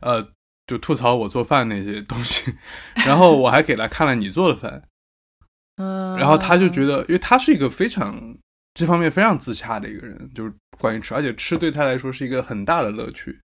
[0.00, 0.28] 呃，
[0.66, 2.54] 就吐槽我做饭那些东西，
[3.06, 4.82] 然后我还给他看了你做的饭。
[5.76, 6.16] 嗯。
[6.18, 8.36] 然后他就觉得，因为他是一个非常
[8.74, 13.40] 这方面非常自洽的一个人，就是关于吃，而且吃对他来说是一个很大的乐趣。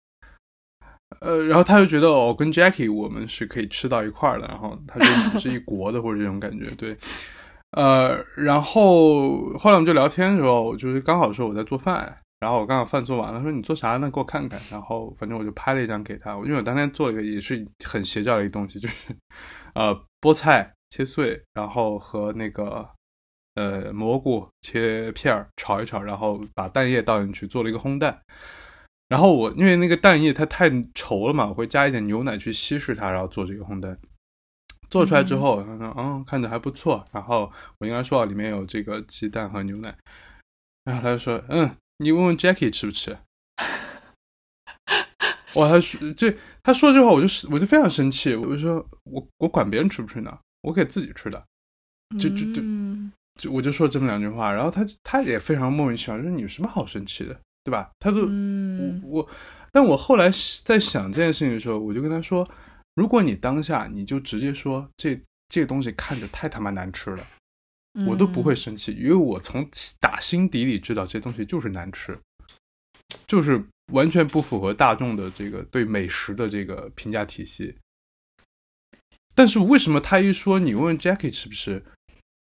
[1.23, 6.97] 呃，然后他就觉得哦，跟 Jackie 我们是可以吃到一块儿的，然后他就是一国的 或者这种感觉，对，
[7.71, 14.11] 呃，然后后来我们就聊天的时候，就是刚好说我在做饭，然后我刚好饭做完了，说你做啥呢？
[14.11, 14.61] 给我看看。
[14.71, 18.95] 然后反正我就拍了一张给他，因为我当天做了一个也是很邪教的一个东西，就是
[19.75, 22.85] 呃菠菜切碎，然后和那个
[23.55, 28.21] 呃蘑菇切片儿炒一炒，然后把蛋液倒进去，做了一个烘蛋。
[29.13, 33.99] 然后我因为那个蛋液它太稠了嘛，我会加一点牛奶去稀释它，然后做这个烘蛋。
[34.89, 39.95] 做出来之后，他说：“嗯，看着还不错。”然后我应该说里面有这个鸡蛋和牛奶。
[40.85, 43.15] 然后他就说：“嗯，你问问 Jackie 吃不吃？”
[45.57, 50.39] 哇，他说这他说这话，我就我就非常生气，我就说：“我我管别人吃不吃呢？
[50.63, 51.45] 我给自己吃的。”
[52.19, 52.63] 就就就
[53.39, 57.91] 就我就说这么两句话，然后他他也非常莫名其妙，说你有什么好生气的，对吧？
[57.99, 59.29] 他都嗯我，
[59.71, 60.31] 但我后来
[60.65, 62.49] 在想这件事情的时候，我就跟他说，
[62.95, 67.27] 如果你当下你就直接说这这个东西看着太他妈难吃了，
[68.07, 69.69] 我都不会生气，因为我从
[70.01, 72.19] 打心底里知道这东西就是难吃，
[73.27, 77.77] 就是完全不符合大众的这个对美食的这个评价体系。
[79.35, 81.83] 但是为什么他一说你问 Jackie 吃不吃，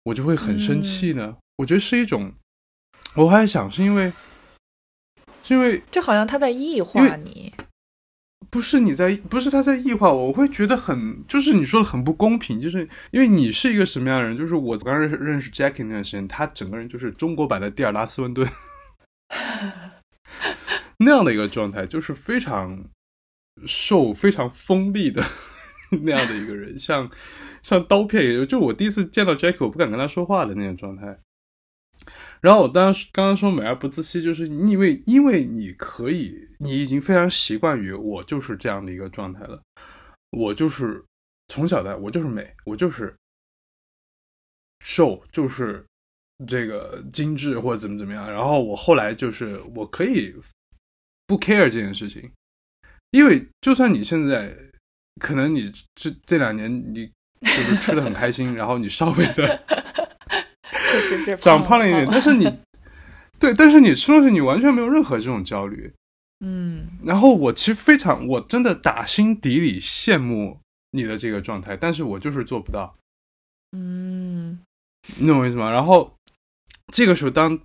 [0.03, 1.37] 我就会很生气呢？
[1.57, 2.33] 我觉得是一种，
[3.15, 4.11] 我还想是因为，
[5.43, 7.53] 是因为就好像他在异化你。
[8.49, 14.37] 不是你在，不是他在异化我，我会觉得很，就是你说的很不公平，就是因为你是一个什么样的人？
[14.37, 18.47] 就是我刚认识认识 Jackie 那段时间，他整个人就是中国版的蒂尔拉斯温顿
[20.99, 22.85] 那样的一个状态，就是非常
[23.65, 25.23] 瘦、非常锋利的
[26.03, 27.09] 那样的一个人，像
[27.63, 28.47] 像刀片一样。
[28.47, 31.17] 就我第一次见到 Jackie，我不敢跟他说话的那种状态。
[32.43, 39.61] 然后我当时刚刚说美而不自欺，就是因为因为你可以，你已经非常习惯于我就是这样的一个状态了，
[40.31, 41.01] 我就是
[41.47, 43.15] 从小的我就是美，我就是
[44.81, 45.85] 瘦，就是
[46.45, 48.29] 这个精致或者怎么怎么样。
[48.29, 50.35] 然后我后来就是我可以
[51.25, 52.29] 不 care 这件事情，
[53.11, 54.53] 因为就算你现在
[55.21, 59.63] 可能你这这两年你就是吃的很开心，然后你稍微的。
[61.41, 62.43] 长胖了一点，但是你，
[63.39, 65.91] 对，但是你吃东西你完全没有任何这种焦虑。
[66.45, 70.59] 嗯然后我其实非常，我真的打心底里羡慕
[70.91, 72.93] 你的这个状态，但是我就是做不到，
[73.71, 74.59] 嗯
[75.17, 75.71] 你懂我意思吗？
[75.71, 76.15] 然后
[76.91, 77.57] 这个时候当，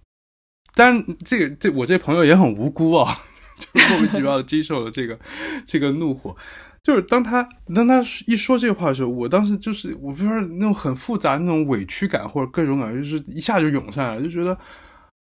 [0.74, 3.20] 当然这个这我这朋友也很无辜啊，
[3.58, 5.18] 就莫名其妙的接受了这个
[5.66, 6.36] 这个怒火。
[6.82, 14.56] 就是当他当他一说这个话的时候，我当时就是我不知道那种很复杂那种委屈感或者各种感觉，就是一下就涌上来了，就觉得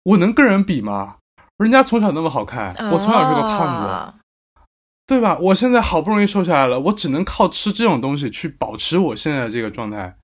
[0.05, 1.17] 我能跟人比吗？
[1.59, 4.15] 人家从小那么好看，我从小是个胖子，啊
[5.07, 5.37] 对吧？
[5.39, 10.17] 我现在好不容易瘦下来了，我只能靠吃这种东西去保持我现在的这个状态。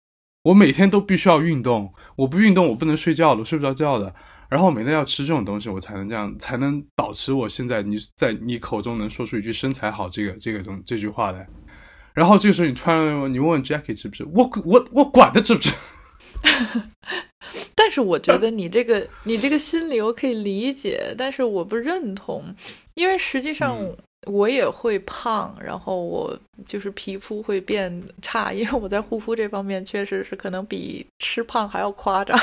[0.44, 4.14] 我每天都必须要运动，我不运动我不能睡觉的，我睡不着觉的。
[4.48, 11.46] 然后每天要吃这种东西，我才能这样，才能保持我现在你在你口中能说出一句身材好这个这个东这句话来。
[12.14, 15.72] 然后这个时候你突然问你问问 Jackie 吃不吃，我我我管他吃不吃，
[17.76, 22.54] 但是我觉得你这个你这个心理我可以理解，但是我不认同，
[22.94, 32.38] 因为实际上嗯我也会胖，然后我就是皮肤会变差，因为我在护肤这方面确实是可能比吃胖还要夸张。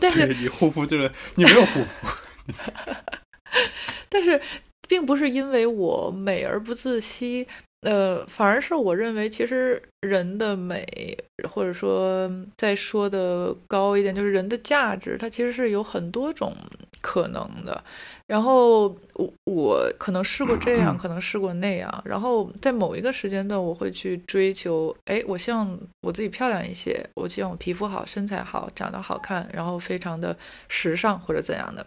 [0.00, 2.06] 但是你护肤就是你没有护肤，
[4.10, 4.40] 但是
[4.88, 7.46] 并不是因为我美而不自惜，
[7.82, 11.16] 呃，反而是我认为，其实人的美，
[11.48, 16.56] 或者说再说的高一点，就是人的价值，它其实是有很多种
[17.00, 17.82] 可能的。
[18.30, 18.82] 然后
[19.14, 30.36] 我我可能试过这样， 可能试过那样，然后在某一个时间段，我会去追求，哎，我希望我自己漂亮一些，我希望我皮肤好、身材好、长得好看，然后非常的
[30.68, 31.84] 时尚或者怎样的。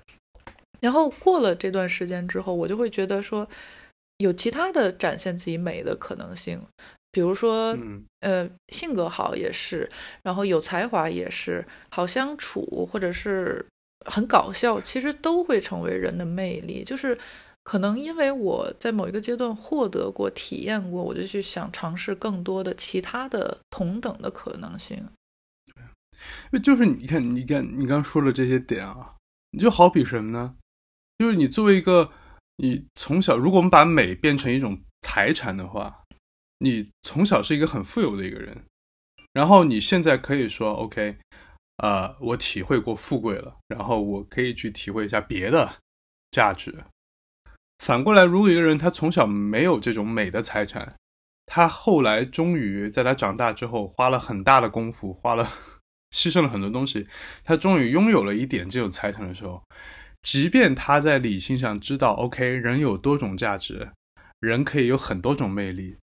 [0.81, 3.47] 然后过了这段时间之后，我就会觉得说，
[4.17, 6.59] 有其他的展现自己美的可能性，
[7.09, 9.89] 比如说，嗯呃，性格好也是，
[10.23, 13.65] 然后有才华也是，好相处或者是
[14.05, 16.83] 很搞笑，其实都会成为人的魅力。
[16.83, 17.17] 就是
[17.63, 24.97] 可能因为我在某一个阶段获得过、体验过，我就去想尝试更多的其他的同等的可能性。
[26.51, 29.15] 对就是你看，你看，你刚刚说的这些点啊，
[29.51, 30.55] 你就好比什么呢？
[31.17, 32.11] 就是你作为一个，
[32.57, 36.03] 你从小，如果我们把美变成一种财产的话，
[36.59, 38.63] 你从小是一个很富有的一个人，
[39.33, 41.17] 然后你现在可以说，OK，
[41.83, 45.69] 呃，我体会过富贵了，然后我可以去体会一下别的
[46.31, 46.73] 价值。
[47.79, 50.95] 反过来，如果一个人他从小没有这种美的财产，
[51.45, 55.43] 他后来终于在他长大之后，花了很大的功夫，花了
[56.11, 57.05] 牺牲了很多东西，
[57.43, 59.61] 他终于拥有了一点这种财产的时候，
[60.21, 63.91] 即便他在理性上知道，OK，人有多种价值，
[64.39, 65.97] 人可以有很多种魅力，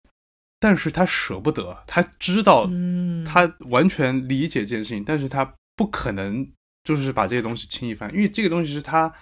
[0.59, 6.51] 但是他舍不得，他知道，嗯，他完全理解这件事情，但是他不可能
[6.83, 9.15] 就是把这些东西轻易翻，因为这个东西是他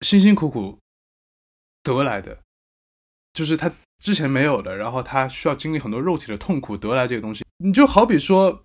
[0.00, 0.78] 辛辛苦苦
[1.82, 2.38] 得来的，
[3.32, 7.44] 就是他之前没有的，然后他需要经历很多肉体的痛苦得来这个东西。
[7.58, 8.64] 你就好比说，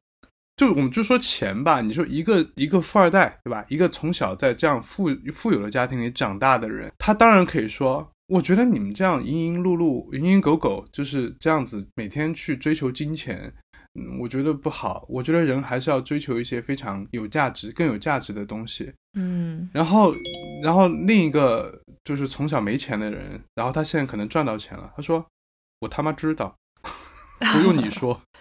[0.57, 3.65] 就我们就说钱吧，你说一个一个富二代，对吧？
[3.69, 13.53] 一个从小在这样富富有的家庭里长大的人，他当然可以说，我觉得你们这样蝇营碌碌、蝇营狗苟，就是这样子每天去追求金钱，
[13.99, 15.05] 嗯我觉得不好。
[15.09, 18.91] 我觉得人还是要追求一些非常有价值、更有价值的东西。
[19.13, 20.11] 嗯然后，
[20.63, 25.25] 然后另一个就是从小没钱的人，然后他现在可能赚到钱了，他说
[25.81, 26.55] ：“我他妈知道，
[27.53, 28.21] 不用你说。”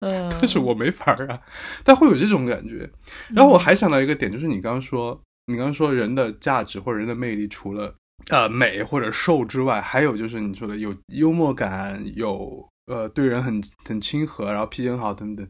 [0.00, 1.40] 嗯，但是我没法儿啊，
[1.84, 2.90] 但会有这种感觉。
[3.28, 7.94] 然后我还想到一个点，就是你刚刚说，你刚刚说人的价值或者人的魅力，除了
[8.30, 15.48] 呃美或者瘦之外，还有就是你说的有幽默感，有呃对人很很亲和，然后脾气很好等等。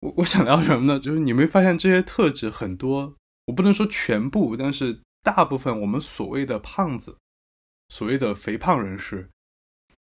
[0.00, 0.98] 我我想聊什么呢？
[0.98, 3.14] 就是你没发现这些特质很多，
[3.46, 7.18] 我不能说全部，但是大部分我们所谓的胖子，
[7.88, 9.28] 所谓的肥胖人士，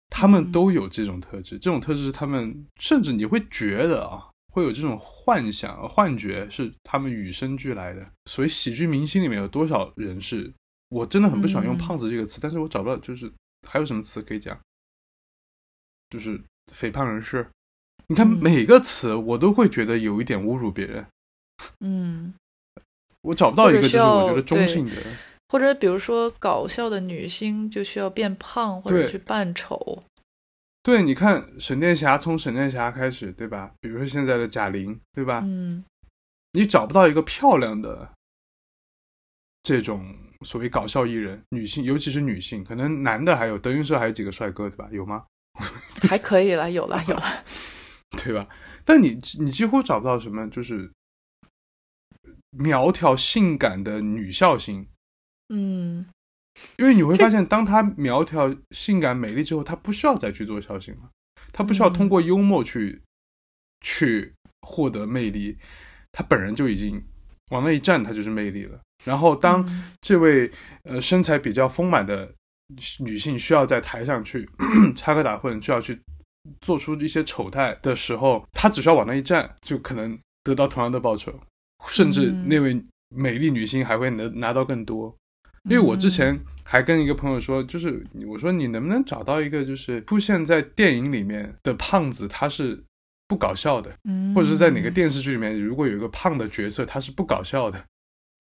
[0.08, 1.58] 他们嗯都有这种特质。
[1.58, 8.10] 这种特质是他们甚至你会觉得啊，会有这种幻想、幻觉，是他们与生俱来的。
[8.24, 10.52] 所以喜剧明星里面有多少人是？
[10.90, 13.32] 我真的很不喜欢用“嗯胖子”这个词，但是我找不到，就是
[13.68, 14.56] 还有什么词可以讲？
[16.10, 16.40] 就是
[16.72, 17.46] 肥胖人士。
[18.06, 21.06] 你看嗯每个词，我都会觉得有一点侮辱别人。
[21.80, 22.34] 嗯，
[23.22, 24.92] 我找不到一个就是我觉得中性的。
[25.48, 30.02] 或者比如说搞笑的女星就需要变胖或者去扮丑。
[30.82, 33.72] 对，你看沈殿霞从沈殿霞开始，对吧？
[33.80, 35.40] 比如说现在的贾玲，对吧？
[35.44, 35.84] 嗯
[36.52, 38.12] 你找不到一个漂亮的
[39.62, 44.88] 这种所谓搞笑艺人，女性，尤其是女性，可能男的还有德云社还有几个帅哥，对吧？
[44.92, 45.24] 有吗？
[46.08, 47.22] 还可以了，有了 有了。
[48.18, 48.48] 对吧？
[48.84, 50.90] 但你你几乎找不到什么就是
[52.50, 54.86] 苗条性感的女笑星，
[55.48, 56.06] 嗯
[56.76, 61.10] 因为你会发现，当她苗条、性感、美丽之后，她不需要再去做笑星了，
[61.52, 63.02] 她不需要通过幽默去、
[63.80, 65.58] 去获得魅力，
[66.12, 67.02] 她本人就已经
[67.50, 68.80] 往那一站，她就是魅力了。
[69.04, 70.50] 然后，当嗯这位
[70.84, 72.32] 呃身材比较丰满的
[73.00, 74.48] 女性需要在台上去
[74.96, 76.00] 插科打诨，需要去
[76.60, 81.32] 做出一些丑态的时候，她只需要往那一站，就可能得到同样的报酬，
[81.88, 85.14] 甚至嗯那位美丽女星还会能拿到更多。
[85.64, 92.82] 因为我之前还跟一个朋友说，就是我说你能不能找到一个就是出现在电影里面的胖子，他是
[93.26, 97.82] 不搞笑的，嗯，或者是在哪个电视剧里面，如果有一个胖的角色，他是不搞笑的。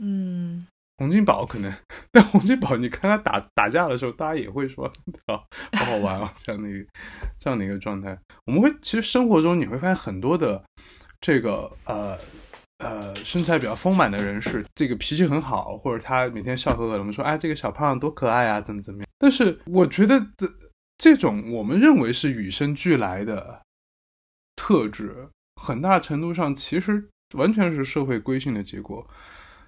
[0.04, 0.68] 嗯
[1.04, 1.70] 洪金宝可能，
[2.14, 4.86] 但洪金宝你看他打打架的时候，大家也会说
[5.26, 5.36] 啊，
[5.78, 6.88] 好好玩啊，这样的一个
[7.38, 8.18] 这样的一个状态。
[8.46, 10.64] 我们会其实生活中你会发现很多的
[11.20, 12.18] 这个呃
[12.78, 19.08] 呃身材比较丰满的人士，这个脾气很好，或者他每天笑呵呵的，我们说哎这个小胖多可爱啊，怎么怎么样。
[19.20, 20.48] 但是我觉得这
[20.98, 23.62] 这种我们认为是与生俱来的
[24.56, 25.28] 特质，
[25.62, 29.06] 很大程度上其实完全是社会规训的结果。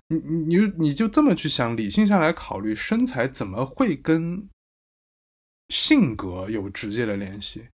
[0.08, 4.48] 你你你就你就这么去想，理性上来考虑，身材怎么会跟
[5.70, 7.68] 性格有直接的联系？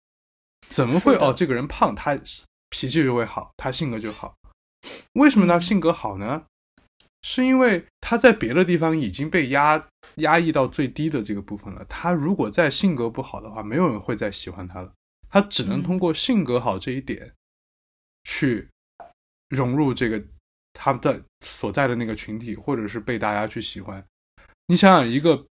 [0.70, 1.34] 怎么会哦？
[1.36, 2.18] 这个人胖，他
[2.70, 4.36] 脾气就会好，他性格就好。
[5.14, 6.46] 为什么他嗯性格好呢？
[7.24, 11.86] 是因为他在别的地方已经被压压抑到最低的这个部分了。
[11.86, 14.92] 他如果再性格不好的话，没有人会再喜欢他了。
[15.30, 17.34] 他只能嗯通过性格好这一点，
[18.24, 18.70] 去
[19.50, 20.24] 融入这个
[20.74, 24.04] 他们的所在的那个群体，或者是被大家去喜欢。
[24.68, 25.46] 你想想，一个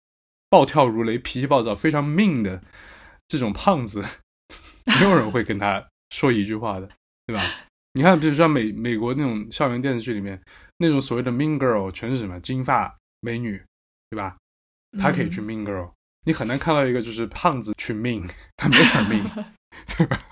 [0.49, 2.62] 暴跳如雷、脾气暴躁、非常命的
[3.27, 4.03] 这种胖子，
[4.99, 6.89] 没有人会跟他说一句话的，
[7.25, 7.43] 对吧？
[7.93, 10.41] 你看，比如说美美国那种校园电视剧里面，
[10.77, 13.62] 那种所谓的 mean girl 全是什么金发美女，
[14.10, 14.38] 对吧？
[14.99, 15.91] 她可以去 mean girl，、
[16.25, 19.45] 你很难看到一个就是胖子去 mean，他没法 mean，
[19.97, 20.25] 对吧？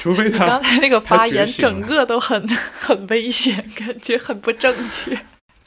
[0.00, 5.18] 除非你他刚才那个发言整个都很 很危险，感觉很不正确。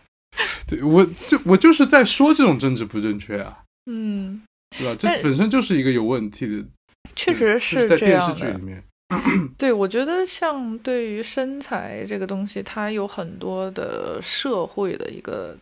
[0.68, 4.42] 对我就我就是在说这种政治不正确啊，嗯，
[4.76, 4.96] 对吧？
[5.00, 6.66] 这本身就是一个有问题的，
[7.16, 8.54] 确实就是在电视这样的。
[8.54, 8.84] 剧里面。
[9.60, 15.56] 对，我觉得像对于身材这个东西，它有很多的社会的一个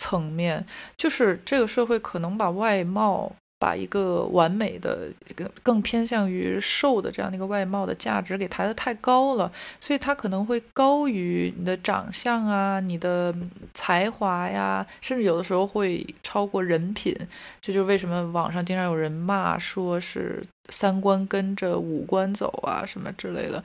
[0.00, 0.64] 层面，
[0.96, 3.34] 就是这个社会可能把外貌。
[3.64, 9.50] 把一个完美的、更更偏向于瘦的这样的一个外貌的价值给抬得太高了，
[9.80, 13.34] 所以它可能会高于你的长相啊、你的
[13.72, 17.16] 才华呀，甚至有的时候会超过人品。
[17.62, 23.64] 这就是为什么网上经常有人骂说是三观跟着五官走啊什么之类的。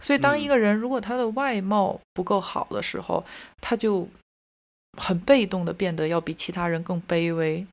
[0.00, 3.22] 所以，当一个人如果他的外貌不够好的时候，
[3.60, 4.08] 他就
[4.96, 7.66] 很被动的变得要比其他人更卑微。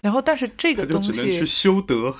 [0.00, 2.14] 然后，但是这个东西只能去，修德。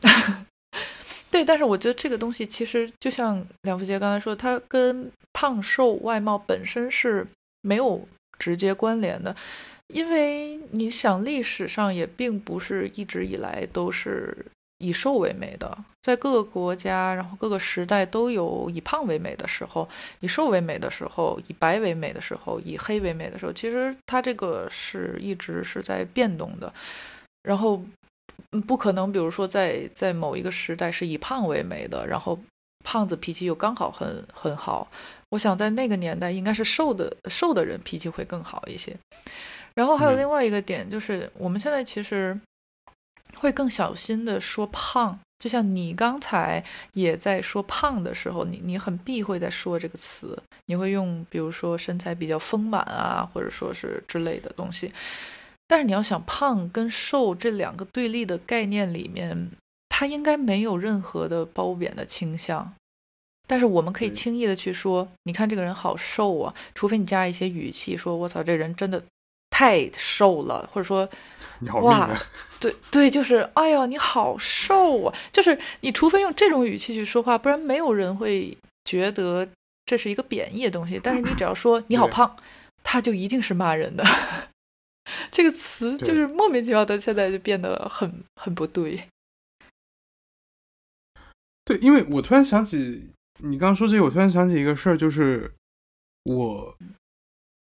[1.30, 7.26] 对，但是我觉得这个东西其实就像梁福杰刚才说，它跟胖瘦外貌本身是
[7.60, 8.08] 没有
[8.38, 9.36] 直接关联的，
[9.88, 14.46] 因为你想历史上也并不是一直以来都是
[14.78, 19.86] 以瘦为美的，在各个国家，然后各个时代都有以胖为美的时候，
[20.20, 23.52] 以瘦为美的时候，以白为美的时候，以黑为美的时候。
[23.52, 26.72] 其实它这个是一直是在变动的，
[27.48, 27.82] 然后
[28.66, 32.38] 不可能，比如说在在某一个时代是以胖为美的，然后
[32.84, 34.86] 胖子脾气又刚好很很好。
[35.30, 38.94] 我想在那个年代，应该是瘦的瘦的人脾气会更好一些。
[39.74, 42.38] 然后还有另外一个点，就是我们现在其实。
[43.36, 54.90] 会更小心的说胖，就像你刚才也在说胖的时候，你你很避讳在说这个词，你会用比如说身材比较丰满啊，或者说是之类的东西。
[55.68, 59.50] 但是你要想胖跟瘦这两个对立的概念里面，
[59.88, 62.74] 它应该没有任何的褒贬的倾向。
[63.46, 69.04] 但是我们可以轻易的去说，你看这个人好瘦啊，除非你加一些语气，说我操，这人真的。
[69.50, 71.08] 太瘦了，或者说，
[71.58, 72.08] 你好哇，
[72.60, 75.14] 对对，就是哎呀，你好瘦啊！
[75.32, 79.48] 就是你除非用这种语气去说话，不然没有人会觉得
[79.84, 81.00] 这是一个贬义的东西。
[81.02, 82.36] 但是你只要说你好胖，
[82.84, 84.04] 他就一定是骂人的。
[85.30, 89.08] 这个词就是莫名其妙的，现在就变得很很不对。
[91.64, 95.52] 对，因为我突然想起你刚刚说这个，我突然想起一个事儿，就是
[96.24, 96.76] 我。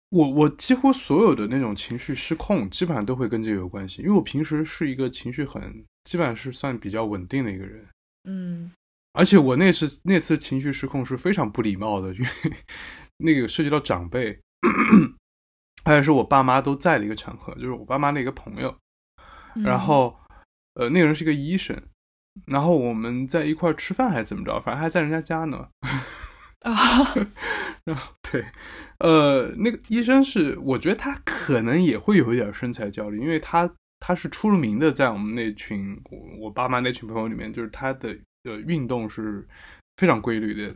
[0.09, 4.01] 我我几乎所有的那种情绪失控，基本上都会跟这个有关系。
[4.01, 5.61] 因为我平时是一个情绪很，
[6.05, 7.85] 基本上是算比较稳定的一个人。
[8.23, 8.71] 嗯，
[9.11, 12.27] 而且我那次那次情绪失控是非常不礼貌的，因为
[13.19, 14.39] 那个涉及到长辈，
[15.87, 18.75] 还是我爸妈都在的一个场合，就是我爸妈的一个朋友。
[19.63, 20.19] 然后，
[20.73, 21.81] 呃，那个人是个医生，
[22.45, 25.69] 然后我们在一块吃饭还是怎么着，反正还在人家家呢。
[26.61, 26.73] 啊，
[27.85, 28.45] 然后对，
[28.99, 35.99] 呃，那个医生是，我觉得他可能也会有一点身材焦虑，因为他他是出了名的，在我们那群
[36.39, 39.47] 我爸妈那群朋友里面，就是他的呃运动是
[39.97, 40.75] 非常规律的，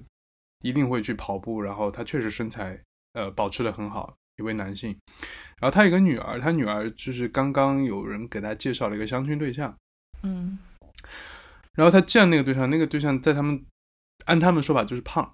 [0.62, 2.82] 一定会去跑步，然后他确实身材
[3.14, 4.90] 呃保持的很好，一位男性，
[5.60, 9.78] 然后他有个女儿，他女儿就是刚刚有人给他介绍了一个相亲对象，
[10.24, 10.58] 嗯，
[11.74, 13.64] 然后他见那个对象，那个对象在他们
[14.26, 15.32] 按他们说法就是胖。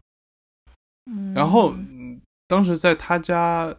[1.06, 1.34] 嗯。
[1.34, 1.74] 然后，
[2.48, 3.76] 当时在他家，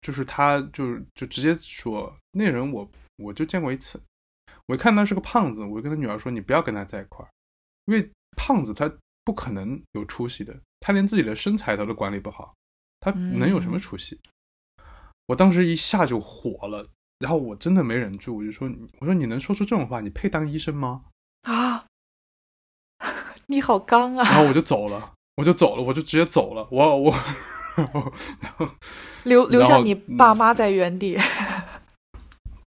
[0.00, 4.00] 就是他，就是就直接说那人我我就见过一次，
[4.66, 7.30] 我一看他是个胖子，我就跟他女儿说你不要跟他在一块儿，
[7.86, 8.92] 因为胖子他
[9.24, 12.54] 不可能有出息的，他连自己的身材他都管理不好，
[13.00, 14.20] 他能有什么出息？
[15.26, 16.86] 我当时一下就火了，
[17.18, 18.70] 然后我真的没忍住，我就说
[19.00, 21.02] 我说你能说出这种话，你配当医生吗？
[21.42, 21.84] 啊，
[23.46, 24.24] 你好刚啊！
[24.24, 25.12] 然后我就走了。
[25.36, 26.66] 我就走了，我就直接走了。
[26.70, 27.14] 我我，
[27.76, 28.66] 然后
[29.24, 31.18] 留留下你爸妈在原地。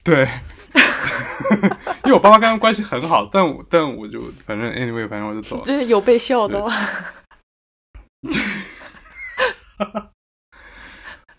[0.02, 0.28] 对，
[2.04, 5.62] 因为我爸妈跟他们关系很好，但我但我就反正 anyway，反正我就走了。
[5.64, 6.68] 这有被笑到。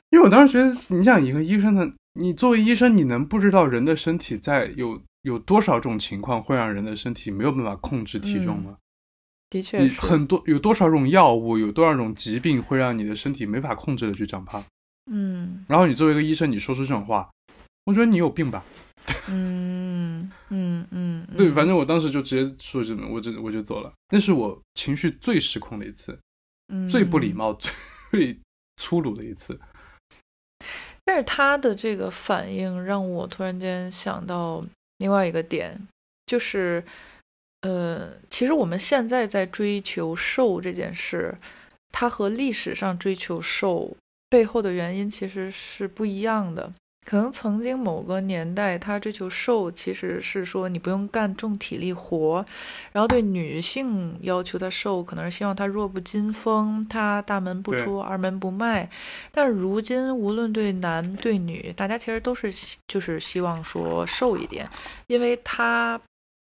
[0.10, 8.78] 因为我当时觉得，你想一个医生的，你作为医生，你能不知道人的身体在有有多少种情况会让人的身体没有办法控制体重吗？
[9.50, 14.64] 的确，很多有多少种药物，有多少种疾病会让你的身体没法控制的去长胖。
[15.10, 17.30] 嗯，然后你作为一个医生，你说出这种话，
[17.86, 18.64] 我觉得你有病吧。
[19.32, 23.94] 嗯嗯嗯，对，反正我当时就直接说这么，我就我就走了。
[24.12, 26.20] 那是我情绪最失控的一次，
[26.90, 27.54] 最不礼貌、
[28.12, 28.38] 最
[28.76, 29.58] 粗鲁的一次。
[31.08, 34.62] 但是他的这个反应让我突然间想到
[34.98, 35.88] 另外一个点，
[36.26, 36.84] 就是。
[37.62, 41.36] 呃，其实我们现在在追求瘦这件事，
[41.92, 43.98] 它和历史上追求瘦
[44.30, 46.72] 背后的原因其实是不一样的。
[47.10, 52.46] 可能曾经某个年代，他追求瘦，其实是说你不用干重体力活，
[52.92, 58.90] 然后对女性要求她瘦，可能是希望她弱不禁风，她大门不出二门不迈。
[59.32, 62.54] 但如今，无论对男对女，大家其实都是
[62.90, 64.70] 就是希望说瘦一点，
[65.08, 66.02] 因为它。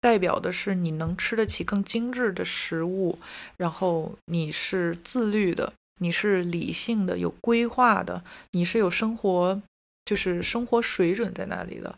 [0.01, 3.17] 代表的是你能吃得起更精致的食物，
[3.57, 9.59] 然后你是自律的，你是理性的，有规划的，你是有生活，
[10.05, 11.93] 就是生活水准在那里的。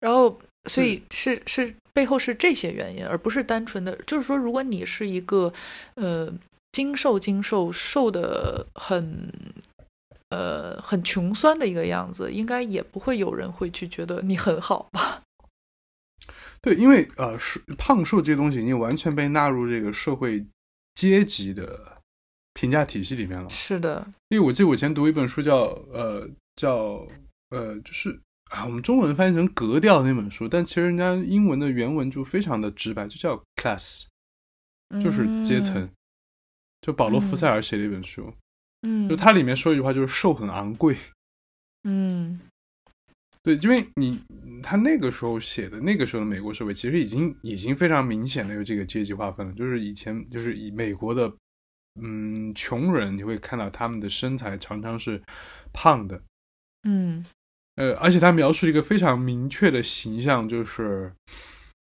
[0.00, 5.52] 然后，所以是是背后是这些原因，而不是单纯的，就是说，如果你是一个
[5.94, 6.32] 呃
[6.70, 9.32] 精瘦精瘦瘦的很
[10.28, 15.22] 呃很穷酸的一个样子，应该也不会有人会去觉得你很好吧。
[16.62, 20.44] 对，因为呃，是胖瘦这些东西已经完全被纳入这个社会
[20.94, 22.00] 阶级的
[22.54, 23.48] 评价体系里面了。
[23.48, 25.56] 是的，因为我记得我以前读一本书，叫
[25.92, 27.06] 呃叫
[27.50, 28.20] 呃，就是
[28.50, 34.06] 啊，我们中文翻译成格调那本书，但其实人家英文的原文就非常的直白，就叫 class，
[35.02, 35.88] 就是阶层。
[36.80, 38.32] 就保罗·福塞尔写的一本书，
[38.82, 40.96] 嗯，就它里面说一句话，就是瘦很昂贵。
[41.82, 42.38] 嗯，
[43.42, 44.16] 对，因为你
[44.62, 49.52] 他那个时候写的那个时候的美国社会，其实已经已经非常明显的有这个阶级划分了。
[49.54, 51.30] 就是以前就是以美国的
[52.00, 55.20] 嗯穷人，你会看到他们的身材常常是
[55.72, 56.22] 胖的。
[56.84, 57.24] 嗯。
[57.78, 61.12] 呃，而且他描述一个非常明确的形象，就是，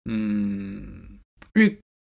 [0.08, 1.18] 嗯，
[1.54, 1.76] 因为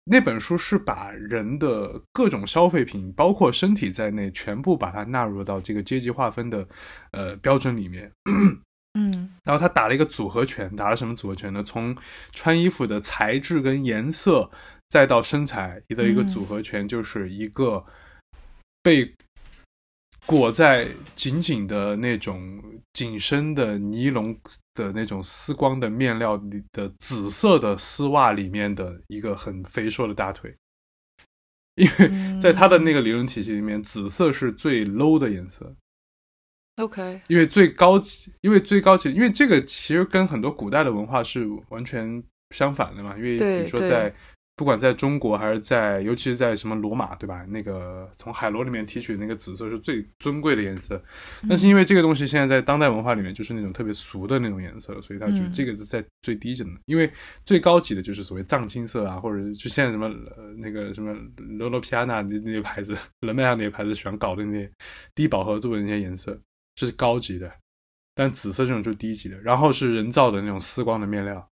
[0.06, 6.66] 那本书是把人的各种消费品，包括身体在内，全部把它纳入到这个阶级划分的
[7.12, 8.10] 呃标准里面。
[8.98, 11.62] 嗯，然后他打了一个组合拳，打了什么组合拳呢？
[11.62, 11.96] 从
[12.32, 14.50] 穿衣服的材质跟颜色，
[14.88, 17.86] 再到身材的一个组合拳，就是一个
[18.82, 19.14] 被。
[20.24, 22.62] 裹在紧紧的那种
[22.92, 24.38] 紧身的尼龙
[24.74, 30.54] 的那种丝光的面料里的紫色的丝袜里面的一个很肥硕的大腿，
[31.74, 35.74] 因为在他的那个理论体系里面，紫色是最 low 的颜色。
[36.76, 43.16] OK，因为最高级，因为最高级，因为这个其实跟很多古代的文化是完全相反的嘛。
[43.16, 44.14] 因为比如说在。
[44.62, 47.44] 不管在中国还是在，尤其是在什么罗马，对吧？
[47.48, 51.02] 那个从海螺里面提取那个紫色是最尊贵的颜色，
[51.48, 56.70] 但是因为这个东西现在在当代文化里面就是那种特别俗的那种颜色，所以它就这个是在最低级的。
[56.84, 57.10] 因为
[57.44, 60.08] 最高级的就是所谓藏青色啊，或者就现在什么
[60.56, 61.12] 那个什么
[61.58, 64.70] 罗罗皮亚纳那那些牌子，伦美亚那些牌子喜欢搞的那些
[65.12, 66.40] 低饱和度的那些颜色，
[66.76, 67.52] 这是高级的。
[68.14, 71.44] 但紫色这种就低级的，然后是人造的那种丝光的面料，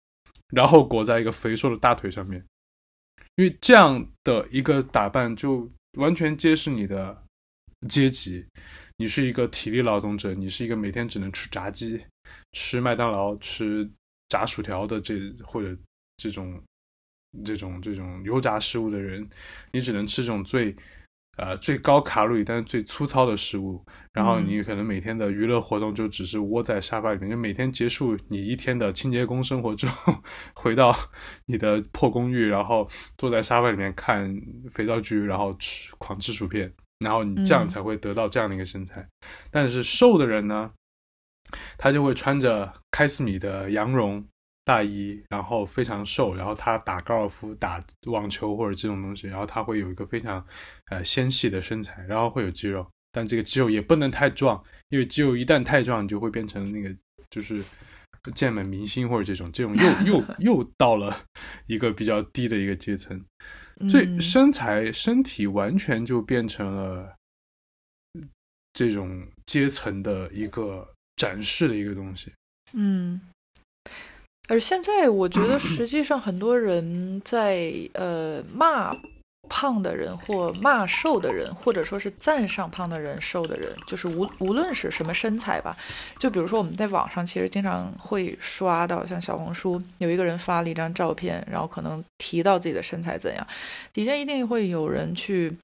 [0.53, 2.45] 然后裹在一个肥硕的大腿上面。
[3.39, 7.23] 因为这样的一个打扮，就完全揭示你的
[7.87, 8.45] 阶级。
[8.97, 12.03] 你是一个体力劳动者，你是一个每天只能吃炸鸡、
[12.51, 13.89] 吃麦当劳、吃
[14.27, 15.73] 炸薯条的这或者
[16.17, 16.61] 这种
[17.45, 19.25] 这种这种油炸食物的人，
[19.71, 20.75] 你只能吃这种最。
[21.39, 23.81] 呃，最高卡路里但是最粗糙的食物，
[24.11, 30.13] 然后你可能每天的娱乐活动就只是窝在沙发里面，就每天结束你一天的清洁工生活之后，
[30.53, 30.93] 回到
[31.45, 32.85] 你的破公寓，然后
[33.17, 34.35] 坐在沙发里面看
[34.73, 39.07] 肥皂剧，然后吃狂吃薯片，然后你这样才会得到这样的一个身材。
[39.49, 40.71] 但是瘦的人呢，
[41.77, 44.27] 他就会穿着开司米的羊绒。
[44.69, 50.45] 大衣，然后非常瘦，然后他打高尔夫、打网球或者这种东西，然后他会有一个非常，
[50.91, 56.95] 呃纤细的身材，然后会有肌肉，但这个肌肉也不能太壮，因为肌肉一旦太壮，就会变成那个
[57.31, 57.63] 就是
[58.35, 61.19] 健美明星或者这种，这种又 又又到了
[61.65, 63.19] 一个比较低的一个阶层，
[63.89, 67.15] 所以身材身体完全就变成了
[68.73, 72.31] 这种阶层的一个展示的一个东西，
[72.73, 73.19] 嗯。
[74.49, 78.91] 而现在，我觉得实际上很多人在呃骂
[79.47, 85.77] 胖的人，或骂瘦的人，或者说是赞赏胖的人、瘦的人，就是无无论是什么身材吧。
[86.17, 93.45] 就比如说我们在网上其实经常会刷到，像小红书有一个人发了一张照片，然后可能提到自己的身材怎样，
[93.93, 95.55] 底下一定会有人去。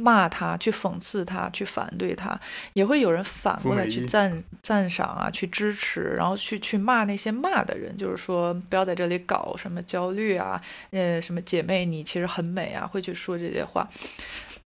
[0.00, 2.40] 骂他，去讽刺他，去反对他，
[2.72, 13.88] 也会有人反过来去赞赞赏啊，去支持，然后去去骂那些骂的人，就是说不要在这里搞什么焦虑啊，呃，什么姐妹你其实很美啊，会去说这些话。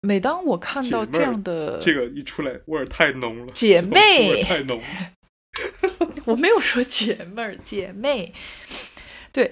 [0.02, 4.82] 每当我看到这样的这个一出来，味儿太浓了，姐妹味太浓，
[6.26, 8.34] 我没有说姐妹儿，姐妹。
[9.32, 9.52] 对，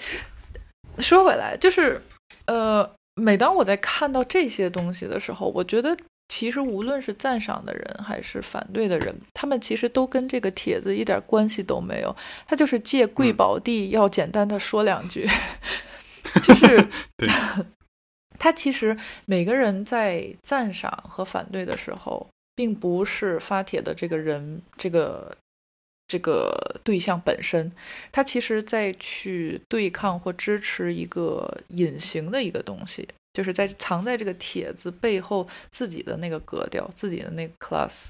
[0.97, 2.01] 说回来就是
[2.45, 2.95] 呃。
[3.19, 5.97] 每当我在看到这些东西的时候，我觉得
[6.27, 12.15] 其实无论是赞赏的人还是反对的人，他们其实都跟这个帖子一点关系都没有。
[12.47, 15.27] 他就是借贵宝地要简单的说两句，
[16.41, 16.87] 就是
[18.39, 25.35] 他其实每个人在赞赏和反对的时候，并不是发帖的这个人这个。
[26.09, 27.71] 这个对象本身，
[28.11, 38.07] 他其实在去对抗或支持一个隐形的一个东西，就是在藏在这个帖子背后自己的那个格调，自己的那个 class。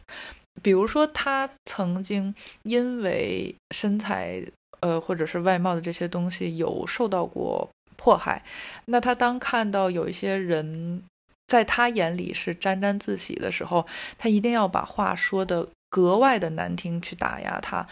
[0.64, 2.34] 比如说，他曾经
[2.64, 4.42] 因为身材，
[4.80, 8.42] 呃，或者是外貌的这些东西有受到过迫害，
[8.86, 11.04] 那他当看到有一些人
[11.48, 13.86] 在他眼里是沾沾自喜的时候，
[14.18, 15.68] 他一定要把话说的。
[15.90, 17.86] 格外的难听去打压他，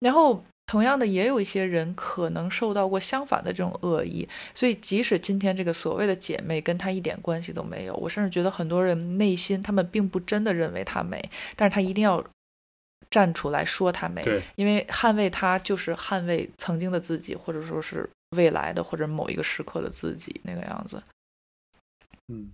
[0.00, 12.24] 然后同样的也有一些人可能受到过相反的这种恶意，所以即使今天这个所谓的姐妹跟她一点关系都没有，我甚至觉得很多人内心他们并不真的认为她美，但是她一定要
[13.10, 14.24] 站出来说她美，
[14.56, 21.02] 因为捍卫她就是捍卫曾经的自己，或者说是未来的或者某一个时刻的自己那个样子。
[22.28, 22.50] 嗯，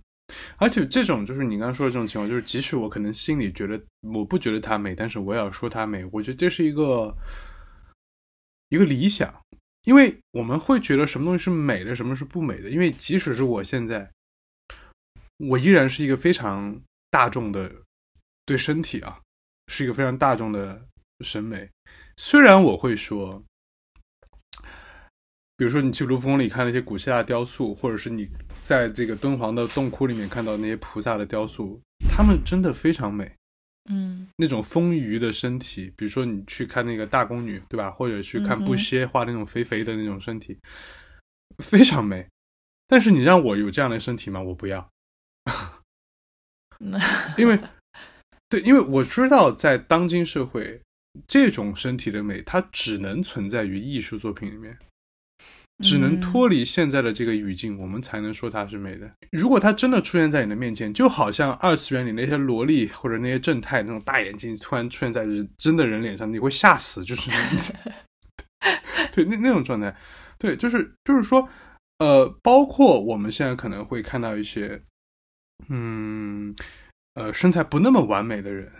[0.57, 7.15] 而且这种就是你刚刚说的这种情况，就是即使我可能心里觉得我不觉得她美，但是我也要说她美，我觉得这是一个
[8.69, 9.33] 一个理想，
[9.83, 12.69] 因为我们会觉得什么东西是美的，什么是不美的。
[12.69, 14.09] 因为即使是我现在，
[15.37, 17.71] 我依然是一个非常大众的
[18.45, 19.19] 对身体啊，
[19.67, 20.87] 是一个非常大众的
[21.21, 21.69] 审美。
[22.17, 23.43] 虽然我会说，
[25.57, 28.27] 比如说你去卢浮宫里看那些古希腊雕塑，或者是你
[28.63, 31.79] 在这个敦煌的洞窟里面看到那些菩萨的雕塑，
[32.09, 33.31] 他们真的非常美。
[33.89, 37.89] 嗯那种丰腴的身体，比如说你去看那个大宫女，对吧？
[37.89, 40.55] 或者去看布歇画那种肥肥的那种身体，
[41.57, 42.27] 非常美。
[42.87, 44.39] 但是你让我有这样的身体吗？
[44.39, 44.87] 我不要，
[47.37, 47.59] 因为
[48.49, 50.81] 对，因为我知道在当今社会，
[51.27, 54.77] 这种身体的美，它只能存在于艺术作品里面。
[55.81, 59.11] 只能脱离现在的这个语境，我们才能说它是美的。
[59.31, 67.29] 如果它真的出现在你的面前，就好像二次元里那些萝莉或者那些正太那种大眼睛突然出现在人真的人脸上，你会吓死，就是
[69.11, 69.95] 对那那种状态。
[70.37, 71.49] 对，就是就是说，
[71.97, 74.81] 呃，包括我们现在可能会看到一些，
[75.69, 76.55] 嗯，
[77.15, 78.71] 呃，身材不那么完美的人，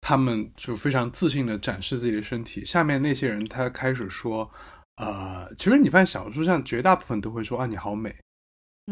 [0.00, 2.64] 他们就非常自信的展示自己的身体。
[2.64, 4.50] 下面那些人他开始说。
[4.96, 8.14] 呃，其实你发现小说上绝大部分都会说啊你好美，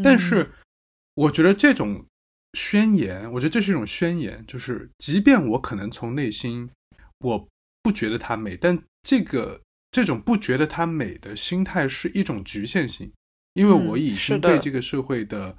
[0.03, 0.51] 但是
[1.15, 2.05] 我觉得这种
[2.53, 6.71] 宣言，我觉得这是一种宣言，就是即便我可能从内心
[7.19, 7.49] 我
[7.83, 13.11] 不觉得她美，但这个这种不觉得她美的心态是一种局限性，
[13.55, 15.57] 因为我已经被这个社会的，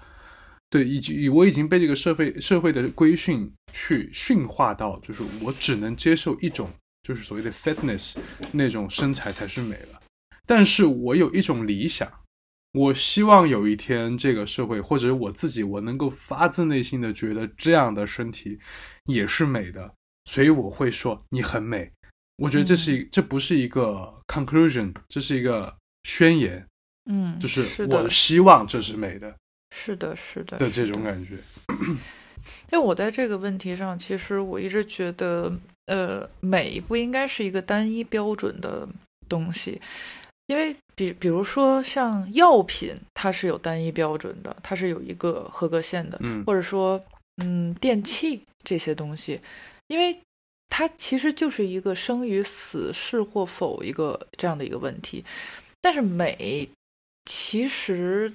[0.70, 6.70] 对，以及我已经被这个社会社会的规训去驯化到，就是我只能接受一种
[7.02, 8.16] 就是所谓的 fitness
[8.52, 10.02] 那种身材才是美了。
[10.46, 12.12] 但是我有一种理想，
[12.74, 18.60] 我希望有一天这个社会或者我自己，我能够发自内心的觉得这样的身体
[19.06, 19.94] 也是美的，
[20.26, 21.92] 所以我会说你很美。
[22.38, 25.74] 我觉得这是一，这不是一个 conclusion，这是一个
[26.04, 26.68] 宣言。
[27.10, 29.34] 嗯，就是我希望这是美的。
[29.76, 31.38] 是的，是的的这种感觉。
[32.72, 38.88] 因为 我在这个问题上，其实我一直觉得，呃，美不应该是一个单一标准的
[39.30, 39.82] 东西。
[40.48, 47.00] 因为比比如说像药品，它是有单一标准的，它是有一个合格线的，嗯，或者说
[47.38, 49.40] 嗯电器这些东西，
[49.88, 50.20] 因为
[50.70, 55.24] 它其实就是一个生与死是或否一个这样的一个问题，
[55.82, 56.70] 但是美
[57.26, 58.32] 其实。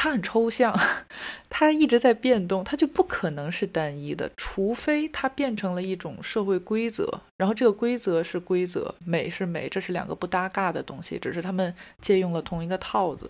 [0.00, 0.72] 它很抽象，
[1.50, 13.28] 它一直在变动，它就不可能是单一的，除非它变成了一种社会规则，然后这个规则是规则，美是美，这是两个不搭嘎的东西，只是他们借用了同一个套子。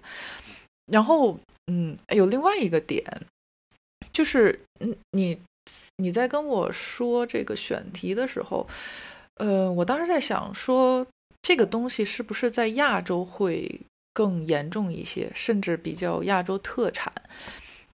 [0.93, 3.03] 然后，嗯，有另外一个点，
[4.13, 5.41] 就是嗯，你
[5.97, 8.69] 你在跟我说这个选题的时候，
[9.37, 11.07] 呃，我当时在想说，
[11.41, 13.81] 这个东西是不是在亚洲会。
[14.19, 17.13] 更严重一些，甚至比较亚洲特产，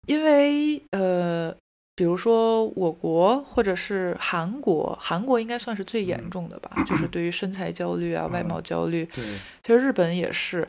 [0.06, 1.54] 因为呃，
[1.94, 9.04] 比如说我国或者是韩国，韩国应该算是最严重的吧，就是对于身材焦虑啊、 外貌焦虑。
[9.14, 9.22] 对，
[9.62, 10.66] 其实日本也是，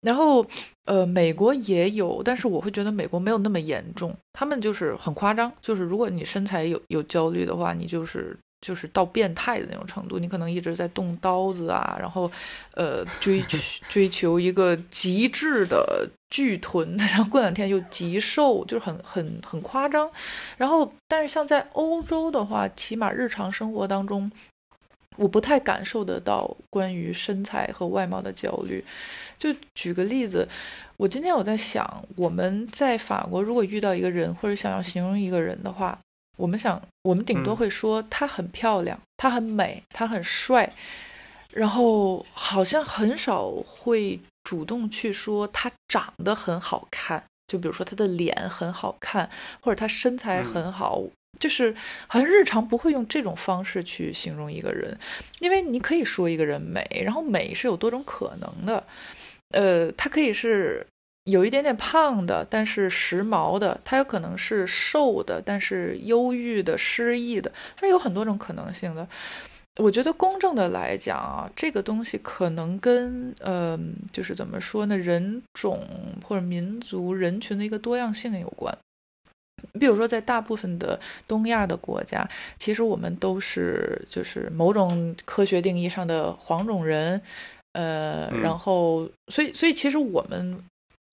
[0.00, 0.44] 然后
[0.86, 8.36] 呃，美国也有，但是我会觉得美国没有那么严重，他们就是很夸张，就是如果你身材有有焦虑的话，你就是。
[8.66, 12.28] 就是到变态的那种程度，你可能一直在动刀子啊，然后，
[12.74, 13.40] 呃，追
[13.88, 20.10] 追求一个极致的巨臀， 然后过两天又极瘦，就是很很很夸张。
[20.56, 24.32] 然后，但是像在欧洲的话，起码日常生活当中，
[25.16, 28.84] 我不太感受得到关于身材和外貌的焦虑。
[29.38, 30.48] 就举个例子，
[30.96, 35.96] 我今天我在想，我们在法国如果遇到一个人，或者想要形容一个人的话。
[36.36, 40.72] 我们想，我们顶多会说她很漂亮，她很美，她很帅，
[41.52, 47.24] 然后好像很少会主动去说她长得很好看。
[47.46, 49.30] 就比如说她的脸很好看，
[49.60, 51.02] 或者她身材很好，
[51.40, 51.74] 就是
[52.06, 54.98] 好像日常不会用这种方式去形容一个人，
[55.38, 58.84] 因为你可以说一个人美，然后美是有多种可能的，
[59.50, 60.86] 呃，它可以是。
[61.26, 67.52] 有一点点胖的，但是时髦的；他有可能是瘦的，但是忧郁的、失意的。
[67.76, 69.06] 它有很多种可能性的。
[69.78, 73.78] 我觉得公正的来讲啊，这个东西可能跟呃，
[74.12, 75.86] 就是怎么说呢，人种
[76.24, 78.74] 或者民族人群的一个多样性有关。
[79.80, 87.20] 比如说，在大部分的东亚的国家，其实我们都是就是某种科学定义上的黄种人，
[87.72, 90.56] 呃，然后所以所以其实我们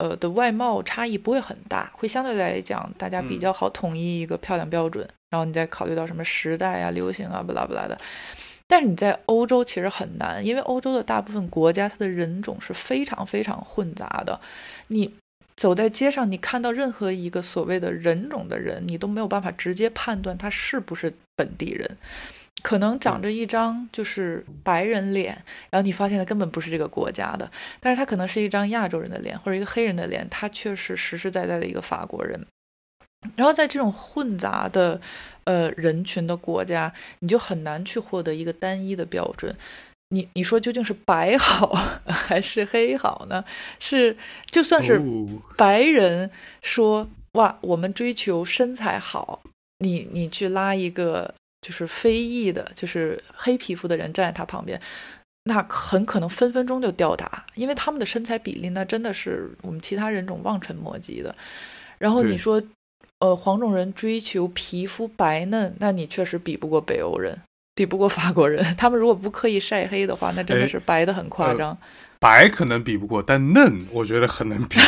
[0.04, 7.98] 呃的外貌差异不会很大，会相对来讲大家比较好统一一个漂亮标准，然后你再考虑到什么时代啊、流行啊、不拉不拉的。
[8.66, 14.38] 但是你在欧洲其实很难，因为欧洲的大部分国家它的人种是非常非常混杂的，
[14.88, 15.14] 你。
[15.56, 21.96] 走在街上，你看到任何一个所谓的人种的人，你都没有办法直接判断他是不是本地人。
[22.62, 25.34] 可能长着一张就是白人脸，
[25.70, 27.50] 然后你发现他根本不是这个国家的，
[27.80, 32.46] 但是他可能是一张亚洲人的脸或者一个黑人的脸，他却是实实在在的一个法国人。
[33.36, 35.00] 然后在这种混杂的
[35.44, 39.54] 呃人群的国家，你就很难去获得一个单一的标准。
[40.10, 41.66] 你你说究竟是白好
[42.06, 43.44] 还是黑好呢？
[43.80, 45.00] 是就算是
[45.56, 46.30] 白人
[46.62, 49.42] 说哇，我们追求身材好，
[49.78, 51.34] 你你去拉一个
[51.64, 54.78] 就是非裔的，就是黑皮肤的人站在他旁边，
[55.44, 61.34] 那很可能分分钟就吊打，因为他们的身材比例那真的是我们其他人种望尘莫及的。
[61.96, 62.62] 然后你说
[63.20, 67.40] 呃黄种人追求皮肤白嫩，那你确实比不过北欧人。
[67.76, 71.76] 比不过法国人，他们如果不刻意晒黑的话，那真的是白的很夸张。
[72.20, 74.78] 白可能比不过，但嫩我觉得很能比。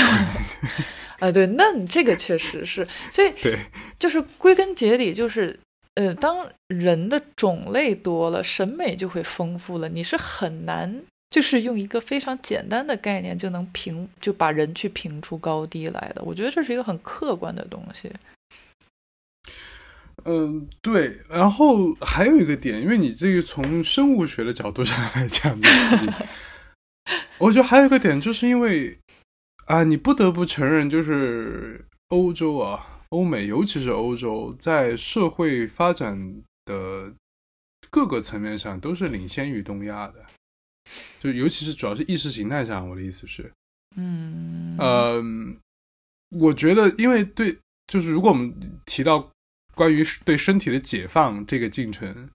[1.19, 3.59] 啊， 对，嫩这个确实是，所以 对，
[3.99, 5.59] 就是归根结底就是，
[5.97, 9.89] 呃，当人的种类多了，审美就会丰富了。
[9.89, 16.23] 你是很难，就是用一个非常简单的概念就能评，就把人去评出高低来的。
[16.23, 18.13] 我觉得这是一个很客观的东西。
[20.25, 25.59] 嗯，对，然后还有一个点，因为你这个从生物学的角度上来讲，
[27.39, 28.99] 我觉得还有一个点，就是因为
[29.67, 37.15] 啊，你不得不承认，就是欧洲啊，欧美，尤其是欧洲，在社会发展的
[37.91, 40.27] 各个层面上都是领先于东亚的，
[41.19, 43.51] 就尤其是主要是意识形态上，我的意思是，
[43.97, 45.23] 嗯，呃，
[46.39, 47.57] 我觉得，因为对，
[47.87, 48.55] 就是如果我们
[48.85, 49.31] 提到。
[49.77, 52.31] 关于对身体的解放这个进程，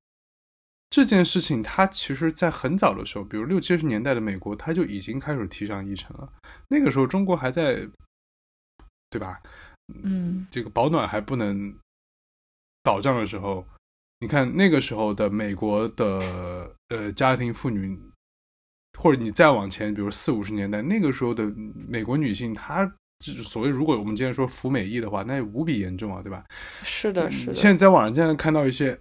[0.92, 6.32] 这件事情，它其实，在很早的时候，比如六七十年代的美国，它就已经开始提上议程了。
[6.68, 7.90] 那个时候，中国还在，
[9.10, 9.42] 对吧？
[10.04, 11.74] 嗯，这个保暖还不能
[12.84, 13.66] 保障的时候，
[14.20, 18.00] 你看那个时候的美国的呃家庭妇女，
[19.00, 21.46] 或者你再往前，比如四五十年代，那个时候的
[21.88, 22.92] 美国女性，她。
[23.24, 26.44] 就是所谓，如果我们今天说服美役的话，那无比严重啊，对吧？
[26.84, 27.54] 是的，是的。
[27.54, 29.00] 现在在网上经常看到一些，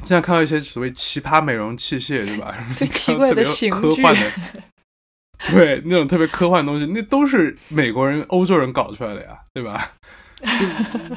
[0.00, 2.54] 经常看到一些所谓奇葩美容器械，对吧？
[2.76, 4.02] 最奇怪的 刑具，
[5.50, 9.92] 对那种特别科幻的东西，那都是美国人、欧洲人搞出来的呀，对吧？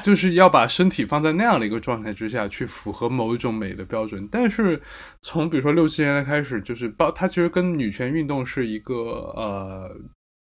[0.12, 4.28] 就是要把身体放在那样的一个状态之下去符合某一种美的标准。
[4.30, 4.80] 但是
[5.22, 8.94] 从比如说六七年代开始，就是包它其实跟女权运动是一个
[9.36, 9.96] 呃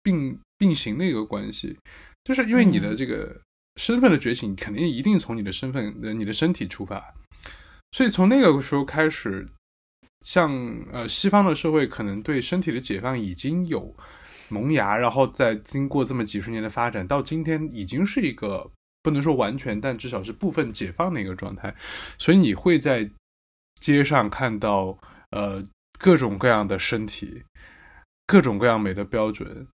[0.02, 0.38] 并。
[0.56, 1.76] 并行的一个关系，
[2.22, 3.36] 就是因为你的这个
[3.76, 7.02] 身份的觉醒，肯定一定从你的身份、呃你的身体出发，
[7.90, 9.46] 所以从那个时候开始，
[10.24, 10.50] 像
[10.90, 13.94] 呃西方的社会可能对身体的解放已经有
[14.48, 18.68] 萌芽，然后再经过这么几十年的发展，到今天已经是一个
[19.02, 21.72] 不能说完全，但至少是部分解放的一个状态，
[22.18, 23.08] 所以你会在
[23.80, 24.98] 街上看到
[25.30, 25.62] 呃
[25.98, 27.42] 各种各样的身体，
[28.26, 29.68] 各种各样美的标准。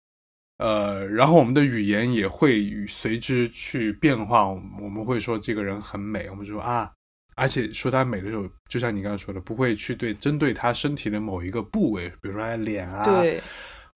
[0.60, 4.48] 呃，然后我们的语言也会随之去变化。
[4.48, 6.92] 我们会说这个人很美，我们说啊，
[7.38, 13.42] 而且说她美的时候，就像你刚刚说的，不会去对针对她身体的某一个部位，比如说她脸啊，对，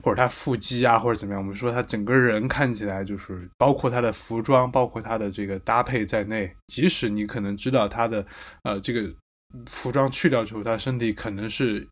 [0.03, 1.41] 或者她腹肌啊，或者怎么样。
[1.41, 8.25] 我们说她整个人看起来就是，包括她的服装，包括她的这个搭配在内，即使你可能知道她的
[8.63, 9.13] 呃这个
[9.65, 11.87] 服装去掉之后，她身体可能是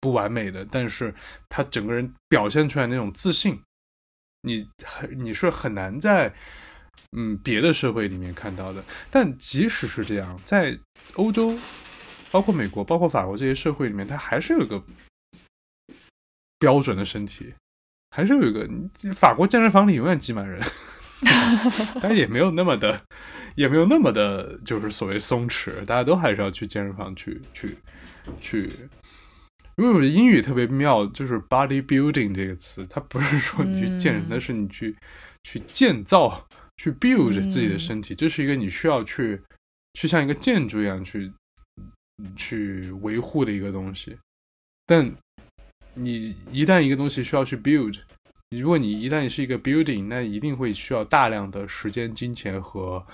[0.00, 1.14] 不完美的，但是
[1.48, 3.58] 她整个人表现出来那种自信。
[4.46, 6.30] 你很你是很难在
[7.16, 10.78] 嗯别的社会里面看到的，但即使是这样，在
[11.14, 11.56] 欧洲，
[12.32, 14.82] 包括美国、包括法国这些社会里面，它还是有一个
[16.58, 17.54] 标准的身体，
[18.10, 18.68] 还是有一个
[19.14, 20.60] 法国健身房里永远挤满人，
[22.02, 23.00] 但也没有那么的，
[23.54, 27.76] 也没有那么的，就是所谓松弛，大家都还是要去健身房去去
[28.40, 28.70] 去。
[29.76, 34.96] 因为我觉得英语特别妙，就是 body building 这个词，它不是说你去健身，而是你去
[35.42, 36.46] 去建造、
[36.76, 39.40] 去 build 自己的身体，这是一个你需要去
[39.94, 41.32] 去像一个建筑一样去
[42.36, 44.16] 去维护的一个东西。
[44.86, 45.14] 但
[45.94, 48.00] 你一旦一个东西需要去 build，
[48.50, 53.04] 如果你一旦是一个 building，那一定会需要大量的时间、金钱和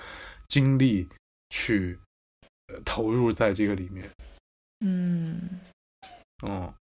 [0.49, 1.09] 精力
[1.51, 1.99] 去
[2.85, 4.11] 投入在这个里面。
[4.81, 5.61] 嗯，
[6.43, 6.75] 哦，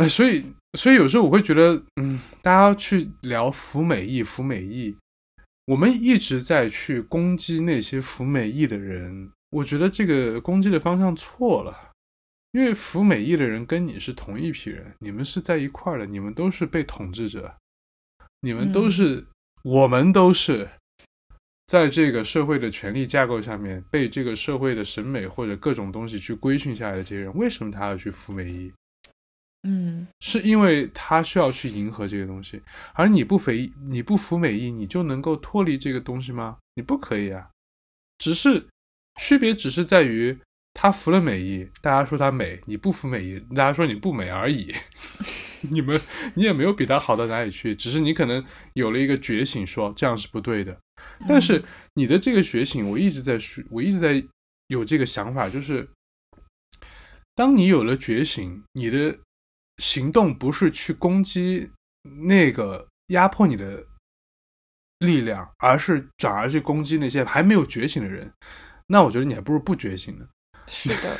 [0.00, 0.42] 哎，所以，
[0.78, 4.96] 所以有时候我会觉得，嗯，大家去聊服美役，服美役，
[5.66, 11.92] 我们一直在去攻击那些服美役的人，我觉得这个攻击的方向错了，
[12.52, 17.54] 因为服美役的人跟你是同一批人，你们是在一块儿的，你们都是被统治者，
[18.40, 19.26] 你们都是，
[19.62, 20.66] 我们都是。
[21.66, 28.72] 在这个社会的权力架构下面，被这个社会的审美或者各种东西去规训下来的这些人，为什么他要去服美役？
[29.62, 32.62] 嗯，是因为他需要去迎合这个东西，
[32.94, 36.56] 而你不肥你不服美意，你就能够脱离这个东西吗？
[36.74, 37.50] 你不可以啊！
[38.18, 38.66] 只是
[39.20, 40.38] 区别只是在于
[40.72, 44.72] 他服了美意，大家说他美；你不服美意，大家说你不美而已。
[45.70, 46.00] 你们
[46.34, 48.42] 你也没有比他好到哪里去，只是你可能
[48.72, 50.74] 有了一个觉醒，说这样是不对的。
[51.28, 54.24] 但是你的这个觉醒，我一直在说，我一直在
[54.68, 55.86] 有这个想法，就是
[57.34, 59.18] 当你有了觉醒，你的
[59.80, 61.72] 行动不是去攻击
[62.26, 63.84] 那个压迫你的
[65.00, 68.30] 力量，而是转而去攻击那些还没有觉醒的人。
[68.86, 70.26] 那我觉得你还不如不觉醒呢。
[70.68, 71.18] 是的，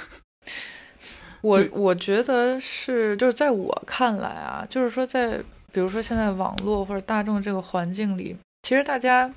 [1.43, 5.43] 我我觉得是，就是在我看来啊，就是说在
[5.73, 9.35] 比如说现在网络或者大众这个环境里，其实大家。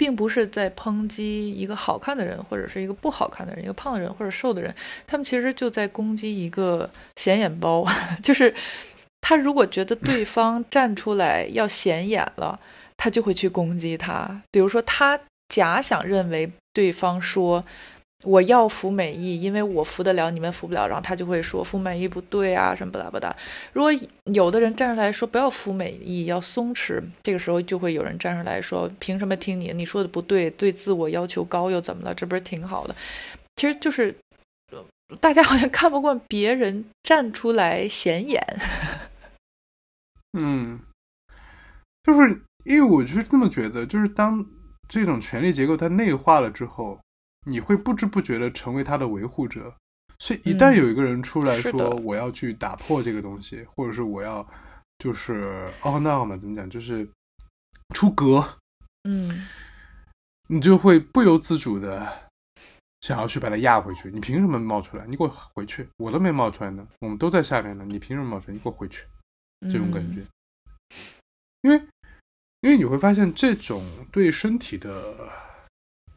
[0.00, 4.74] 并不是在抨击一个好看的人，或者是一个不好看的人，一个胖的人或者瘦的人，
[5.06, 7.84] 他们其实就在攻击一个显眼包，
[8.24, 8.54] 就是
[9.20, 12.58] 他如果觉得对方站出来要显眼了，
[12.96, 14.40] 他就会去攻击他。
[14.50, 15.20] 比如说，他
[15.50, 17.62] 假想认为对方说。
[18.24, 20.86] 我要服美役，因为我服得了，你们服不了。
[20.86, 23.34] 然后他就会说服美役不对啊，什么不拉不拉。
[23.72, 23.90] 如果
[24.24, 29.72] 有的人站出来说不要服美役，要松弛，这个时候就会有人站出来说凭什么听你？
[29.72, 32.14] 你说的不对，对自我要求高又怎么了？
[32.14, 32.94] 这不是挺好的？
[33.56, 34.14] 其实就是
[35.18, 38.44] 大家好像看不惯别人站出来显眼。
[40.38, 40.78] 嗯，
[42.02, 44.44] 就是因为我是这么觉得，就是当
[44.86, 47.00] 这种权力结构它内化了之后。
[47.46, 49.74] 你会不知不觉的成为他的维护者，
[50.18, 54.46] 所以一旦有一个人出来说我要去打破这个东西，或者是我要
[54.98, 57.08] 就是哦那嘛怎么讲就是
[57.94, 58.58] 出格，
[59.04, 59.46] 嗯，
[60.48, 62.30] 你就会不由自主的
[63.00, 64.10] 想要去把它压回去。
[64.10, 65.06] 你凭什么冒出来？
[65.06, 65.88] 你给我回去！
[65.96, 68.54] 我都没冒出来呢，我们都在下面呢，你凭什么冒出来？
[68.54, 69.04] 你给我回去！
[69.62, 70.26] 这种感觉，
[71.62, 71.82] 因为
[72.60, 73.82] 因为你会发现这种
[74.12, 75.48] 对身体的。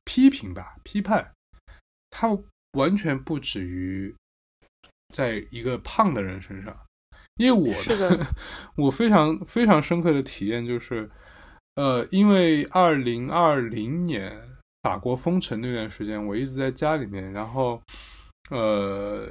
[0.05, 1.31] 批评吧，批判，
[2.09, 2.37] 它
[2.73, 4.13] 完全不止于
[5.13, 6.75] 在一个胖的人身上，
[7.35, 8.27] 因为我的
[8.75, 11.09] 我非常非常深刻的体验就是，
[11.75, 14.35] 呃，因为二零二零年
[14.81, 17.81] 法国封城那段时间，我一直在家里面，然后
[18.49, 19.27] 呃，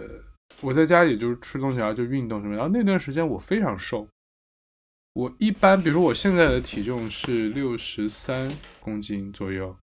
[0.60, 4.08] 我在家里就是吃东西啊就运动什么，然后那段时间我非常瘦，
[5.14, 8.50] 我一般比如说我现在的体重是六十三
[8.80, 9.76] 公斤左右。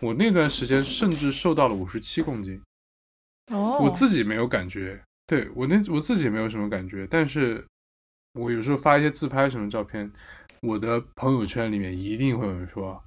[0.00, 2.62] 我那段时间甚至瘦到了五十七公斤，
[3.52, 7.66] 哦，我自己没有感觉，对我那我自己没有什么感觉，但是
[8.34, 10.10] 我有时候发一些自拍什么照片，
[10.60, 13.02] 我的朋友圈里面一定会有人说，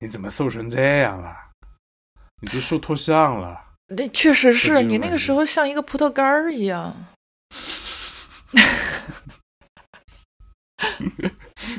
[0.00, 1.36] 你怎么瘦成这样了？
[2.40, 3.64] 你都瘦脱相了。
[3.94, 6.92] 那确实是你那个时候像一个葡萄干儿一样。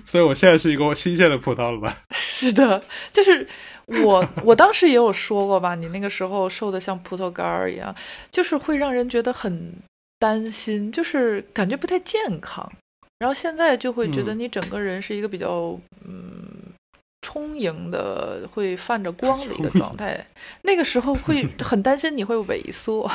[0.06, 1.98] 所以我现在是一个新鲜的葡萄了吧？
[2.16, 3.46] 是的，就是。
[3.88, 7.94] 我我当时也有说过吧，你那个时候瘦的像葡萄干儿一样，
[8.32, 9.74] 就是会让人觉得很
[10.20, 12.72] 担心，就是感觉不太健康。
[13.20, 16.74] 然后现在就会觉得你整个人是一个比较嗯
[17.22, 20.26] 充盈的，会泛着光的一个状态。
[20.64, 23.10] 那个时候会很担心你会萎缩。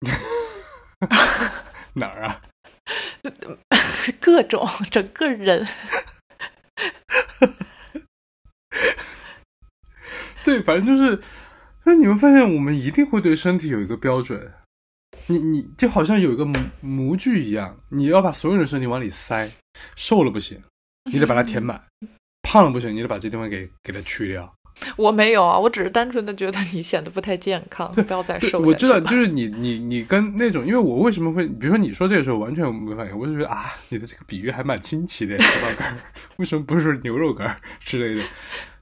[1.94, 2.42] 哪儿啊？
[4.20, 5.66] 各种整个人。
[10.48, 11.20] 对，反正就是，
[11.84, 14.50] 那你们发现我们一定会对身体有一个标准，
[15.26, 19.46] 你你就好像有一个模模具一样，你要把所有的身体往里塞，
[19.94, 20.58] 瘦了不行，
[21.12, 21.76] 你得把它填满；
[22.40, 24.50] 胖了不行，你得把这地方给给它去掉。
[24.96, 28.60] 我没有啊，我只是单纯的觉得你显得不太健康，不要再瘦。
[28.60, 35.98] 我知道，就是你你你跟那种，因为我为什么会，比如说你说这个时候完全没反应，我就觉得啊，你的这个比喻还蛮新奇的，葡萄干
[36.36, 38.24] 为什么不是牛肉干之类的？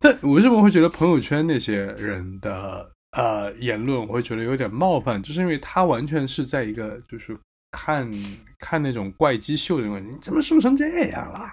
[0.00, 7.36] 但 我为什么会觉得朋友圈那些人的呃言论，我会觉得有点冒犯，就是因为他完全是在一个就是
[7.72, 8.10] 看
[8.58, 11.52] 看那种怪机秀那种感觉，你怎么瘦成这样了？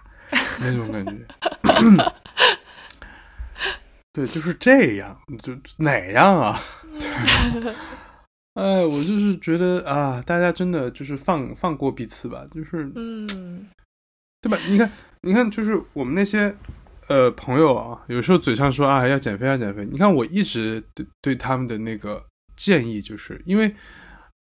[0.61, 1.13] 那种感觉。
[4.13, 6.59] 对，就是这样，就哪样啊？
[8.53, 13.67] 哎，我就是觉得啊，大家真的就是放放过彼此吧，就是嗯，
[14.39, 14.55] 对吧？
[14.67, 14.91] 你看，
[15.21, 16.55] 你看，就是我们那些
[17.07, 22.23] 呃朋友啊，有时候嘴上说啊要减肥要减肥，你看我一直对对他们的那个
[22.55, 23.73] 建议，就是因为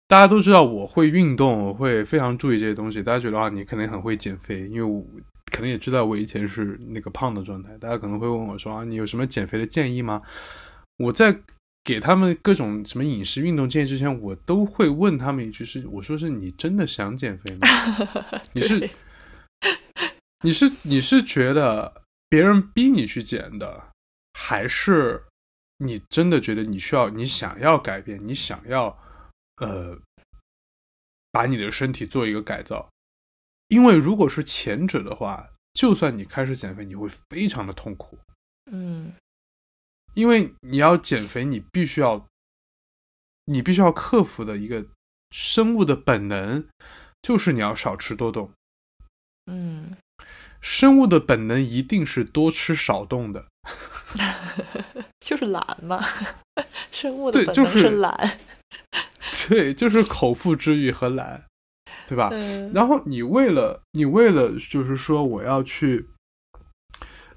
[0.08, 5.04] 大家都知道我会运动，我会非常注意这些东西，大家觉得啊你可能很会减肥，因为我
[5.52, 10.22] 可能也知道我以前是那个胖的状态，大家可能会问我说啊你有什么减肥的建议吗？
[10.98, 11.38] 我在。
[11.84, 17.66] 给他们各种什么饮食运动建议之前，我都会问他们一句：是我说是你真的想减肥吗？
[18.52, 18.88] 你是
[20.44, 21.92] 你是你是觉得
[22.32, 23.92] 别人逼你去减的，
[24.32, 25.22] 还是
[25.76, 28.98] 你真的觉得你需要你想要改变，你想要
[29.56, 30.00] 呃
[31.30, 32.88] 把你的身体做一个改造？
[33.68, 38.18] 因为如果是前者的话，就算你开始减肥，你会非常的痛苦。
[38.70, 39.12] 嗯。
[40.14, 42.26] 因为你要减肥，你必须要，
[43.44, 44.86] 你必须要克服的一个
[45.32, 46.66] 生物的本能，
[47.20, 48.50] 就是你要少吃多动。
[49.44, 49.94] 嗯，
[50.62, 53.44] 生物的本能一定是多吃少动的，
[55.20, 56.02] 就是懒嘛。
[56.90, 58.38] 生物的本能是懒，
[59.48, 61.44] 对，就是口腹之欲和懒，
[62.08, 62.30] 对吧？
[62.72, 66.08] 然后你为了你为了就是说我要去。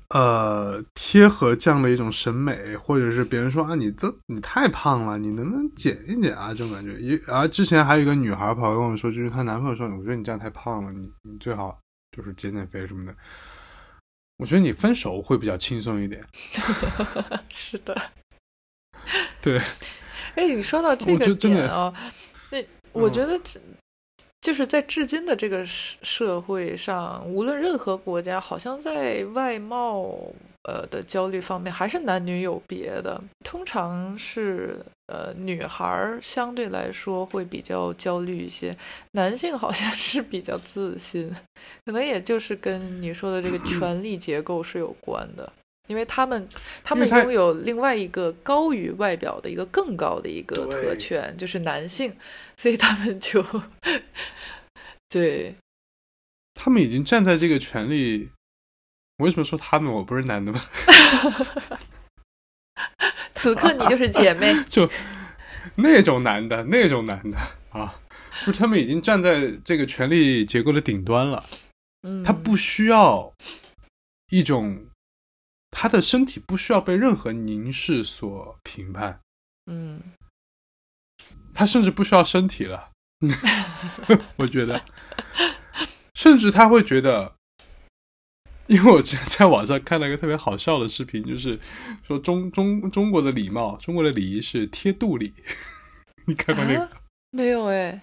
[0.09, 6.49] 呃，贴合这样的一种审美，或者是别人说啊，你这你太胖了，你能不能减一减啊？
[6.49, 6.93] 这种感觉。
[6.99, 11.76] 一然后之前还有一个女孩跑来跟我说，就是她男朋友说，我觉得你这样太胖了，你你最好
[12.16, 13.16] 就是减减肥什么的。
[14.38, 16.26] 我觉得你分手会比较轻松一点。
[17.49, 17.99] 是的，
[19.41, 19.59] 对。
[20.36, 21.93] 哎，你说到这个点啊，
[22.49, 23.39] 那我觉得。
[24.41, 30.16] 就是在至今的这个社社会上，无论任何国家，好像在外貌
[30.68, 33.22] 呃的焦虑方面，还是男女有别的。
[33.43, 38.76] 通常是呃女孩相对来说会比较焦虑一些，
[39.11, 41.34] 男性好像 是比较自信，
[41.86, 45.51] 可能也就是跟你说的这个权力结构是有关的。
[45.88, 46.49] 因为他们，
[46.84, 52.16] 他们拥有另外一个高于外表的一个更高的一个特权，就是男性，
[52.57, 53.45] 所以他们就，
[55.07, 55.53] 对，
[56.55, 57.88] 他们已经站在这个权
[59.18, 59.24] 利。
[59.24, 59.91] 为什么说他们？
[59.91, 60.61] 我不是男的吗？
[63.34, 64.89] 此刻你就是姐妹， 就
[65.76, 67.38] 那种男的，那种男的
[67.70, 67.99] 啊，
[68.45, 71.43] 就是他们已经站在这个权力结构的顶端了。
[72.01, 73.34] 嗯，他不需要
[74.30, 74.88] 一种。
[75.78, 79.20] 他的身体不需要被任何凝视所评判，
[79.66, 80.01] 嗯，
[81.53, 82.91] 他甚至不需要身体了，
[84.38, 84.82] 我觉得，
[86.13, 87.36] 甚至他会觉得，
[88.68, 91.59] 因为我之前在网上看到一个特别好笑的视频，就是
[92.07, 95.34] 说中中中国的礼貌，中国的礼仪是贴肚里，
[96.26, 96.89] 你看过那个？
[97.32, 98.01] 没有哎。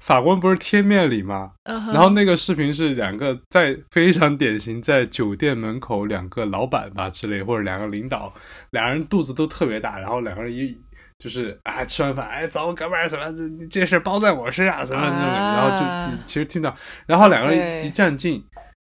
[0.00, 1.52] 法官不是贴面礼吗？
[1.64, 8.32] 然后那个视频是两个在非常典型，在酒店门口两个老板吧之类，或者两个领导，
[8.70, 10.74] 两人肚子都特别大，然后两个人一
[11.18, 13.30] 就是啊吃完饭，哎走哥们儿什么
[13.68, 18.42] 这这事包在我身上什么这种，然后就其实听到，然后两个人一站近，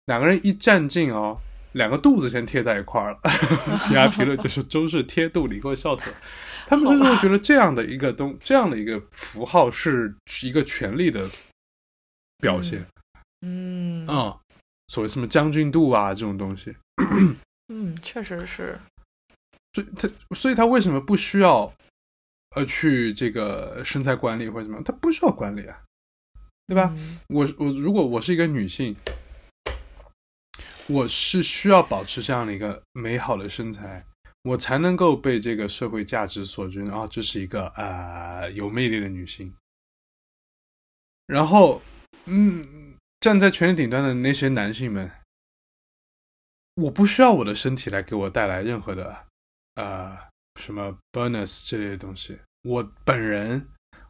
[0.06, 1.38] 两个人一站近哦，
[1.74, 3.20] 两个肚子先贴在一块儿了，
[3.88, 6.18] 底下评论就是周氏贴肚里，给我笑死了。
[6.68, 11.28] 他们就是会觉得这样的一个东，这样的一个符号是一个权力的
[12.38, 12.86] 表现。
[13.46, 14.40] 嗯啊，
[14.88, 16.76] 所谓什么将军肚啊这种东西。
[17.68, 18.80] 嗯，确实是。
[19.74, 21.74] 所以他，所以他为什么不需要
[22.56, 24.82] 呃去这个身材管理或者什么？
[24.84, 25.82] 他不需要管理啊，
[26.68, 26.96] 对吧？
[27.28, 28.96] 我我如果我是一个女性，
[30.88, 34.06] 我是需要保持这样的一个美好的身材。
[34.44, 39.56] 我才能够被这个社会价值所尊啊，这是一个啊有魅力的女性。
[41.28, 41.82] 然后，
[42.26, 45.10] 嗯，站在权力顶端的那些男性们，
[46.76, 49.26] 我不需要我的身体来给我带来任何的
[49.76, 50.18] 呃
[50.60, 52.38] 什么 bonus 之类的东西。
[52.64, 53.66] 我本人，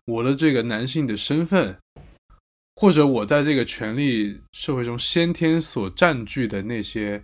[0.05, 1.77] 我的这个男性的身份，
[2.75, 7.23] 或者我在这个权力社会中先天所占据的那些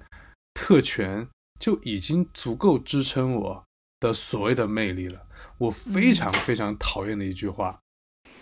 [0.54, 1.28] 特权。
[1.60, 3.66] 就已经足够支撑我
[4.00, 5.28] 的所谓的魅力了。
[5.58, 7.78] 我非常非常讨厌的一句话，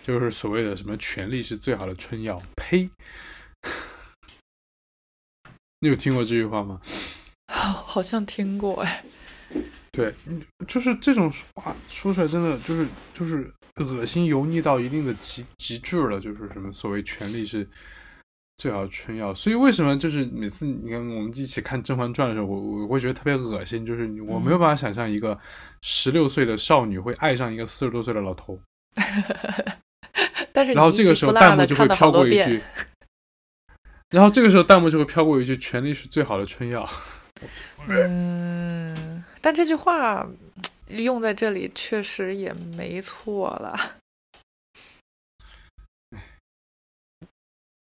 [0.06, 2.40] 就是所谓的什么“权力是最好的春药”。
[2.56, 2.88] 呸！
[5.82, 6.80] 你有听过这句话吗？
[7.48, 9.04] 好像听过哎。
[9.92, 10.14] 对，
[10.68, 17.68] 就是这种话说出来，真的就是就是恶心油腻到一定的极极致了，就是什么所谓权力是
[18.58, 19.34] 最好的春药。
[19.34, 25.38] 所以为什么就是每次你看我们一起看《甄嬛传》的时候，我我会觉得特别恶心，就是我没有办法想象一个
[25.82, 28.60] 十六岁的少女会爱上一个四十多岁的老头。
[30.52, 32.60] 但是然后这个时候弹幕就会飘过一句，
[34.10, 36.88] 然后这个时候弹幕就会飘过一句：“权力是最好的春药。”
[37.88, 40.28] 嗯，但这句话
[40.90, 43.98] 用在这里确实也没错了，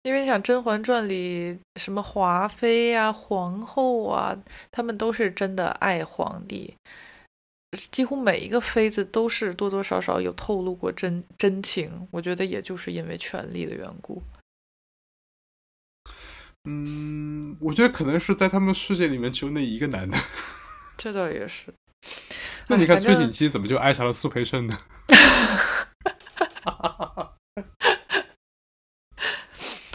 [0.03, 4.37] 因为你想《甄嬛传》里什么华妃啊、皇后啊，
[4.71, 6.73] 他们都是真的爱皇帝。
[7.91, 14.23] 几乎每一个妃子都是多多少少有透露过真真情，我觉得也就是因为权力的缘故。
[16.63, 20.17] 嗯，我觉得可能是在他们世界里面只有那一个男的。
[20.97, 21.73] 这倒也是。
[22.68, 24.78] 那你看崔景熙怎么就爱上了苏培盛呢？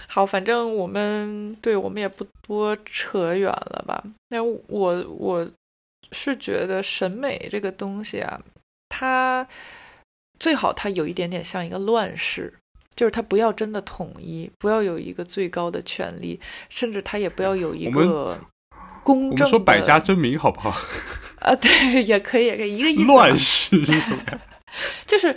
[0.09, 4.03] 好，反正我们对我们也不多扯远了吧。
[4.29, 5.49] 那我我。
[6.15, 8.39] 是觉得审美这个东西啊，
[8.91, 9.49] 它
[10.39, 12.53] 最好它有一点点像一个乱世，
[12.95, 18.39] 就是它不要真的统一，不要有一个最高的权利，甚至它也不要有一个
[19.03, 19.39] 公正。
[19.39, 20.77] 我们说百家争鸣好不好？
[21.43, 23.05] 啊，对，也可以，也可以，一个意思。
[23.05, 24.19] 乱世是什么？
[25.07, 25.35] 就是。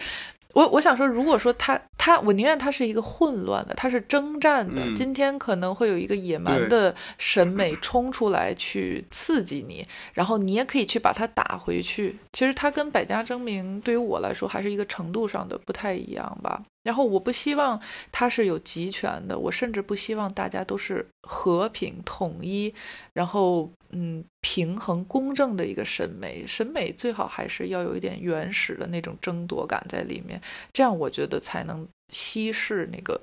[0.55, 4.81] 我我想说，如果说他他，我宁愿他是一个混乱的，他是征战的。
[4.95, 12.17] 今天可能会有一个野蛮的审美冲出来去刺激你，然后你也可以去把它打回去。
[12.31, 16.63] 其实它跟百家争鸣对于我来说还是一个程度上的不太一样吧。
[16.83, 17.77] 然后我不希望
[18.13, 22.73] 它是有集权的，我甚至不希望大家都是和平统一，
[23.11, 26.45] 然后嗯平衡公正的一个审美。
[26.45, 30.41] 审美最好还是要有一点原始的那种争夺感在里面，
[30.73, 33.19] 这样我觉得才能稀释那个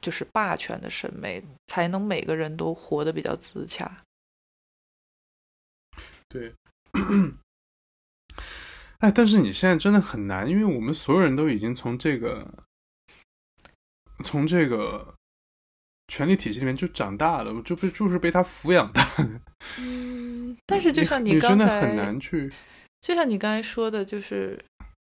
[0.00, 4.04] 就是霸权的审美，才能每个人都活得比较自洽。
[6.28, 6.54] 对，
[8.98, 12.64] 哎，但是你现在真的很难，因为我们所有人都已经从这个。
[14.24, 15.14] 从这个
[16.08, 19.40] 权力体系里面就长大了，就被就是被他抚养大的。
[19.78, 22.50] 嗯， 但是就像你刚才很难去，
[23.00, 24.58] 就像你刚才说的，就是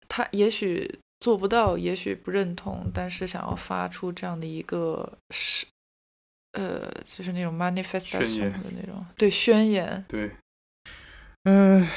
[0.08, 5.66] 他也许做不到，也许不认同，但是想要发出这样的一个是
[6.52, 10.04] 呃，就是那种 manifestation 的那种对宣言。
[10.08, 10.32] 对，
[11.44, 11.88] 嗯，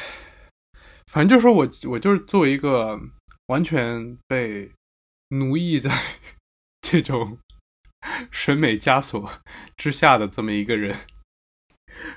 [1.12, 3.00] 反正就是说我我就是作为一个
[3.46, 4.70] 完全被
[5.28, 5.90] 奴役在。
[6.84, 7.38] 这种
[8.30, 9.32] 审美枷锁
[9.76, 10.96] 之下的这么一个人，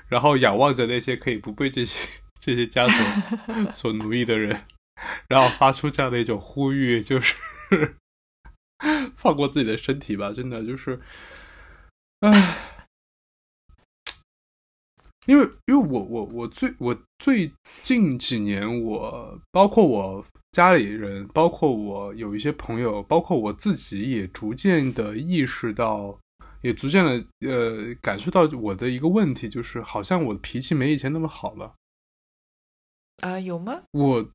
[0.08, 2.08] 然后仰望着那些可以不被这些
[2.40, 4.64] 这些枷锁 所奴役的人，
[5.28, 7.34] 然后发出这样的一种呼吁，就是
[9.14, 11.00] 放过自己的身体吧，真的就是，
[12.20, 12.65] 唉。
[15.26, 17.52] 因为，因为我我我最我最
[17.82, 26.16] 近几年，我包括我家里人，包括我有一些朋友，包括我自己，也逐渐的意识到，
[26.60, 31.74] 也逐渐的呃感受到我的一个问题，就是好像我的脾气没以前那么好了。
[33.22, 33.82] 啊，有吗？
[33.90, 34.30] 我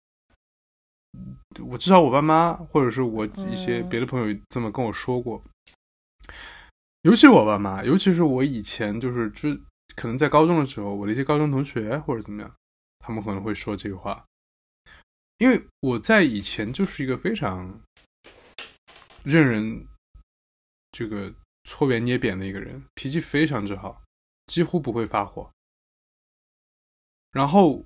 [1.66, 5.42] 我至少我爸妈或者是我一些别的朋友这么跟我说过，
[7.04, 9.62] 尤其我爸妈，尤其是我以前就是之。
[9.96, 12.56] 可能在高中的时候，我的一些高中同学或者怎么样，
[13.00, 14.26] 他们可能会说这个话，
[15.38, 17.82] 因为我在以前就是一个非常
[19.24, 19.86] 任人
[20.92, 21.34] 这个
[21.66, 24.02] 搓圆捏扁的一个人，脾气非常之好，
[24.48, 25.52] 几乎不会发火。
[27.32, 27.86] 然后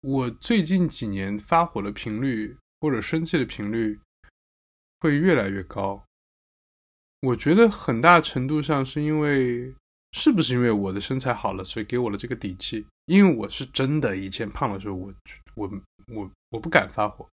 [0.00, 4.00] 我最近几年发火的频率或者生气的频率
[5.00, 6.04] 会越来越高，
[7.20, 9.74] 我觉得很大程度上是因为。
[10.12, 12.86] 是不是因为我的身材好了，所以给我了这个底气？
[13.06, 15.12] 因为我是真的以前胖的时候，我
[15.54, 15.70] 我
[16.08, 17.28] 我我不敢发火。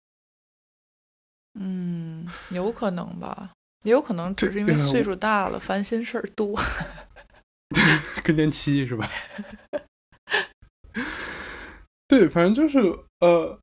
[1.60, 3.52] 嗯，有可能吧，
[3.84, 6.60] 也有可能只是因为岁数大了，烦心事儿多。
[8.24, 9.10] 更年期是吧？
[12.08, 12.80] 对，反正就是
[13.20, 13.60] 呃，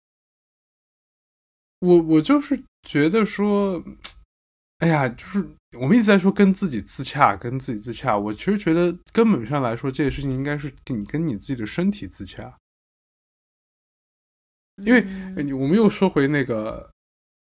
[1.81, 3.83] 我我就是觉得说，
[4.79, 5.49] 哎呀，就是。
[5.79, 8.19] 我们一直在说跟自己自洽，跟自己自洽。
[8.19, 12.57] 我其实觉得根本上来说，这个事情应该是你跟你自己的身体自洽。
[14.85, 15.01] 因为
[15.55, 16.91] 我们又说回那个，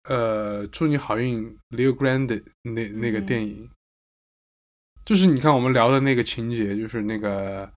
[0.03, 3.69] 呃，祝你好运，Leo Grande 那那个电影，
[5.03, 7.69] 就是你看我们聊的那个情节，就是那个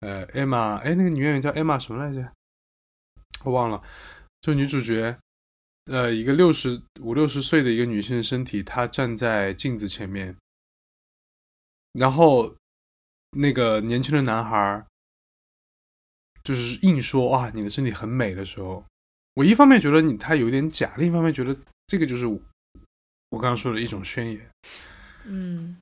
[0.00, 2.32] 呃，Emma，哎，那个女演员叫 Emma 什么来着？
[3.44, 3.82] 我忘了，
[4.40, 5.16] 就女主角。
[5.86, 10.36] 呃，一个六十五六十岁的一个女性的身体，她站在镜子前面，
[11.92, 12.54] 然后
[13.32, 14.86] 那个年轻的男孩儿
[16.44, 18.84] 就是硬说哇，你的身体很美的时候，
[19.34, 22.38] 我一方面觉得你他有点假，另一方面觉得这个就是我
[23.32, 24.50] 刚刚说的一种宣言。
[25.24, 25.76] 嗯，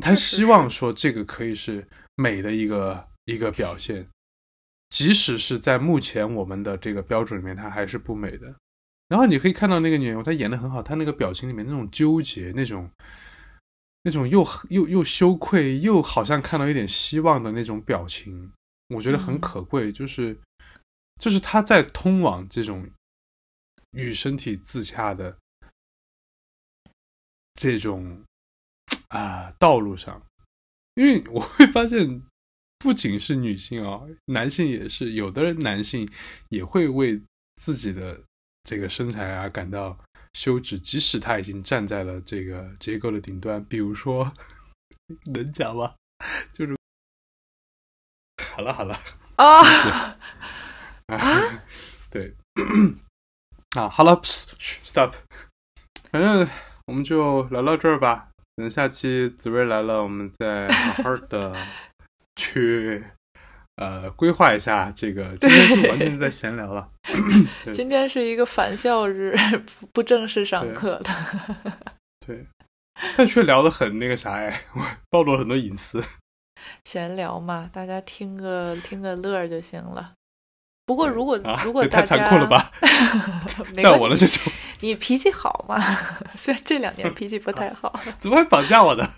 [0.00, 4.08] 他希望说这个可以是美的一个一个表现，
[4.90, 8.54] 即使是在目前我们的这个标准里面，它还是不美的。
[9.08, 12.90] 然后你可以看到那个女人，她演的很好，她那个表情里面那种纠结，那种
[14.02, 18.52] 那种又又又羞愧，又好像看到一点希望的那种表情，
[18.88, 19.92] 我觉得很可贵。
[19.92, 20.38] 就是
[21.20, 22.88] 就是她在通往这种
[23.92, 25.36] 与身体自洽的
[27.54, 28.22] 这种。
[29.08, 30.22] 啊，道路上，
[30.94, 32.22] 因为我会发现，
[32.78, 36.08] 不仅是女性啊，男性也是，有的男性
[36.48, 37.20] 也会为
[37.56, 38.18] 自己的
[38.64, 39.98] 这个身材啊感到
[40.34, 43.62] 羞耻，即使他已经站在了这个结构的顶端。
[43.64, 44.32] 比如说，
[45.26, 45.94] 能讲吗？
[46.52, 46.76] 就是
[48.42, 48.98] 好了好了
[49.36, 50.16] 啊
[51.06, 51.18] 啊，
[52.10, 52.34] 对
[53.76, 55.14] 啊，好了，stop，
[56.10, 56.48] 反正
[56.86, 58.28] 我们就聊到这儿吧。
[58.54, 61.56] 等下期紫薇来了，我们再好好的
[62.36, 63.02] 去
[63.76, 65.36] 呃规划一下这个。
[65.40, 66.88] 今天是完全是在闲聊了。
[67.72, 69.36] 今天是一个返校日，
[69.92, 71.10] 不正式上课的。
[72.26, 72.46] 对，
[73.16, 74.80] 但却聊得很那个啥哎，我
[75.10, 76.02] 暴露了很多隐私。
[76.84, 80.12] 闲聊嘛，大家听个听个乐就行了。
[80.84, 82.70] 不过如果如果大家太残酷了吧，
[83.82, 84.52] 在 我的这种。
[84.80, 85.80] 你脾气好吗？
[86.36, 89.08] 虽然这两年脾气不太好，怎么会绑架我的？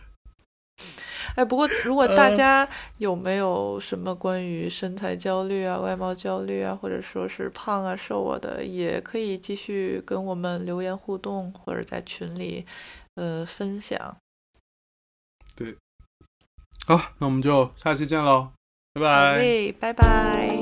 [1.35, 12.65] 哎，不过如果大家有没有什么关于身材焦虑啊、外貌焦虑啊，或者说是胖啊、瘦啊的，也可以继续跟我们留言互动，或者在群里
[13.17, 14.17] 呃分享。
[15.57, 15.77] 对，
[16.87, 18.51] 好，那我们就下期见喽，
[18.93, 20.54] 拜拜，拜拜。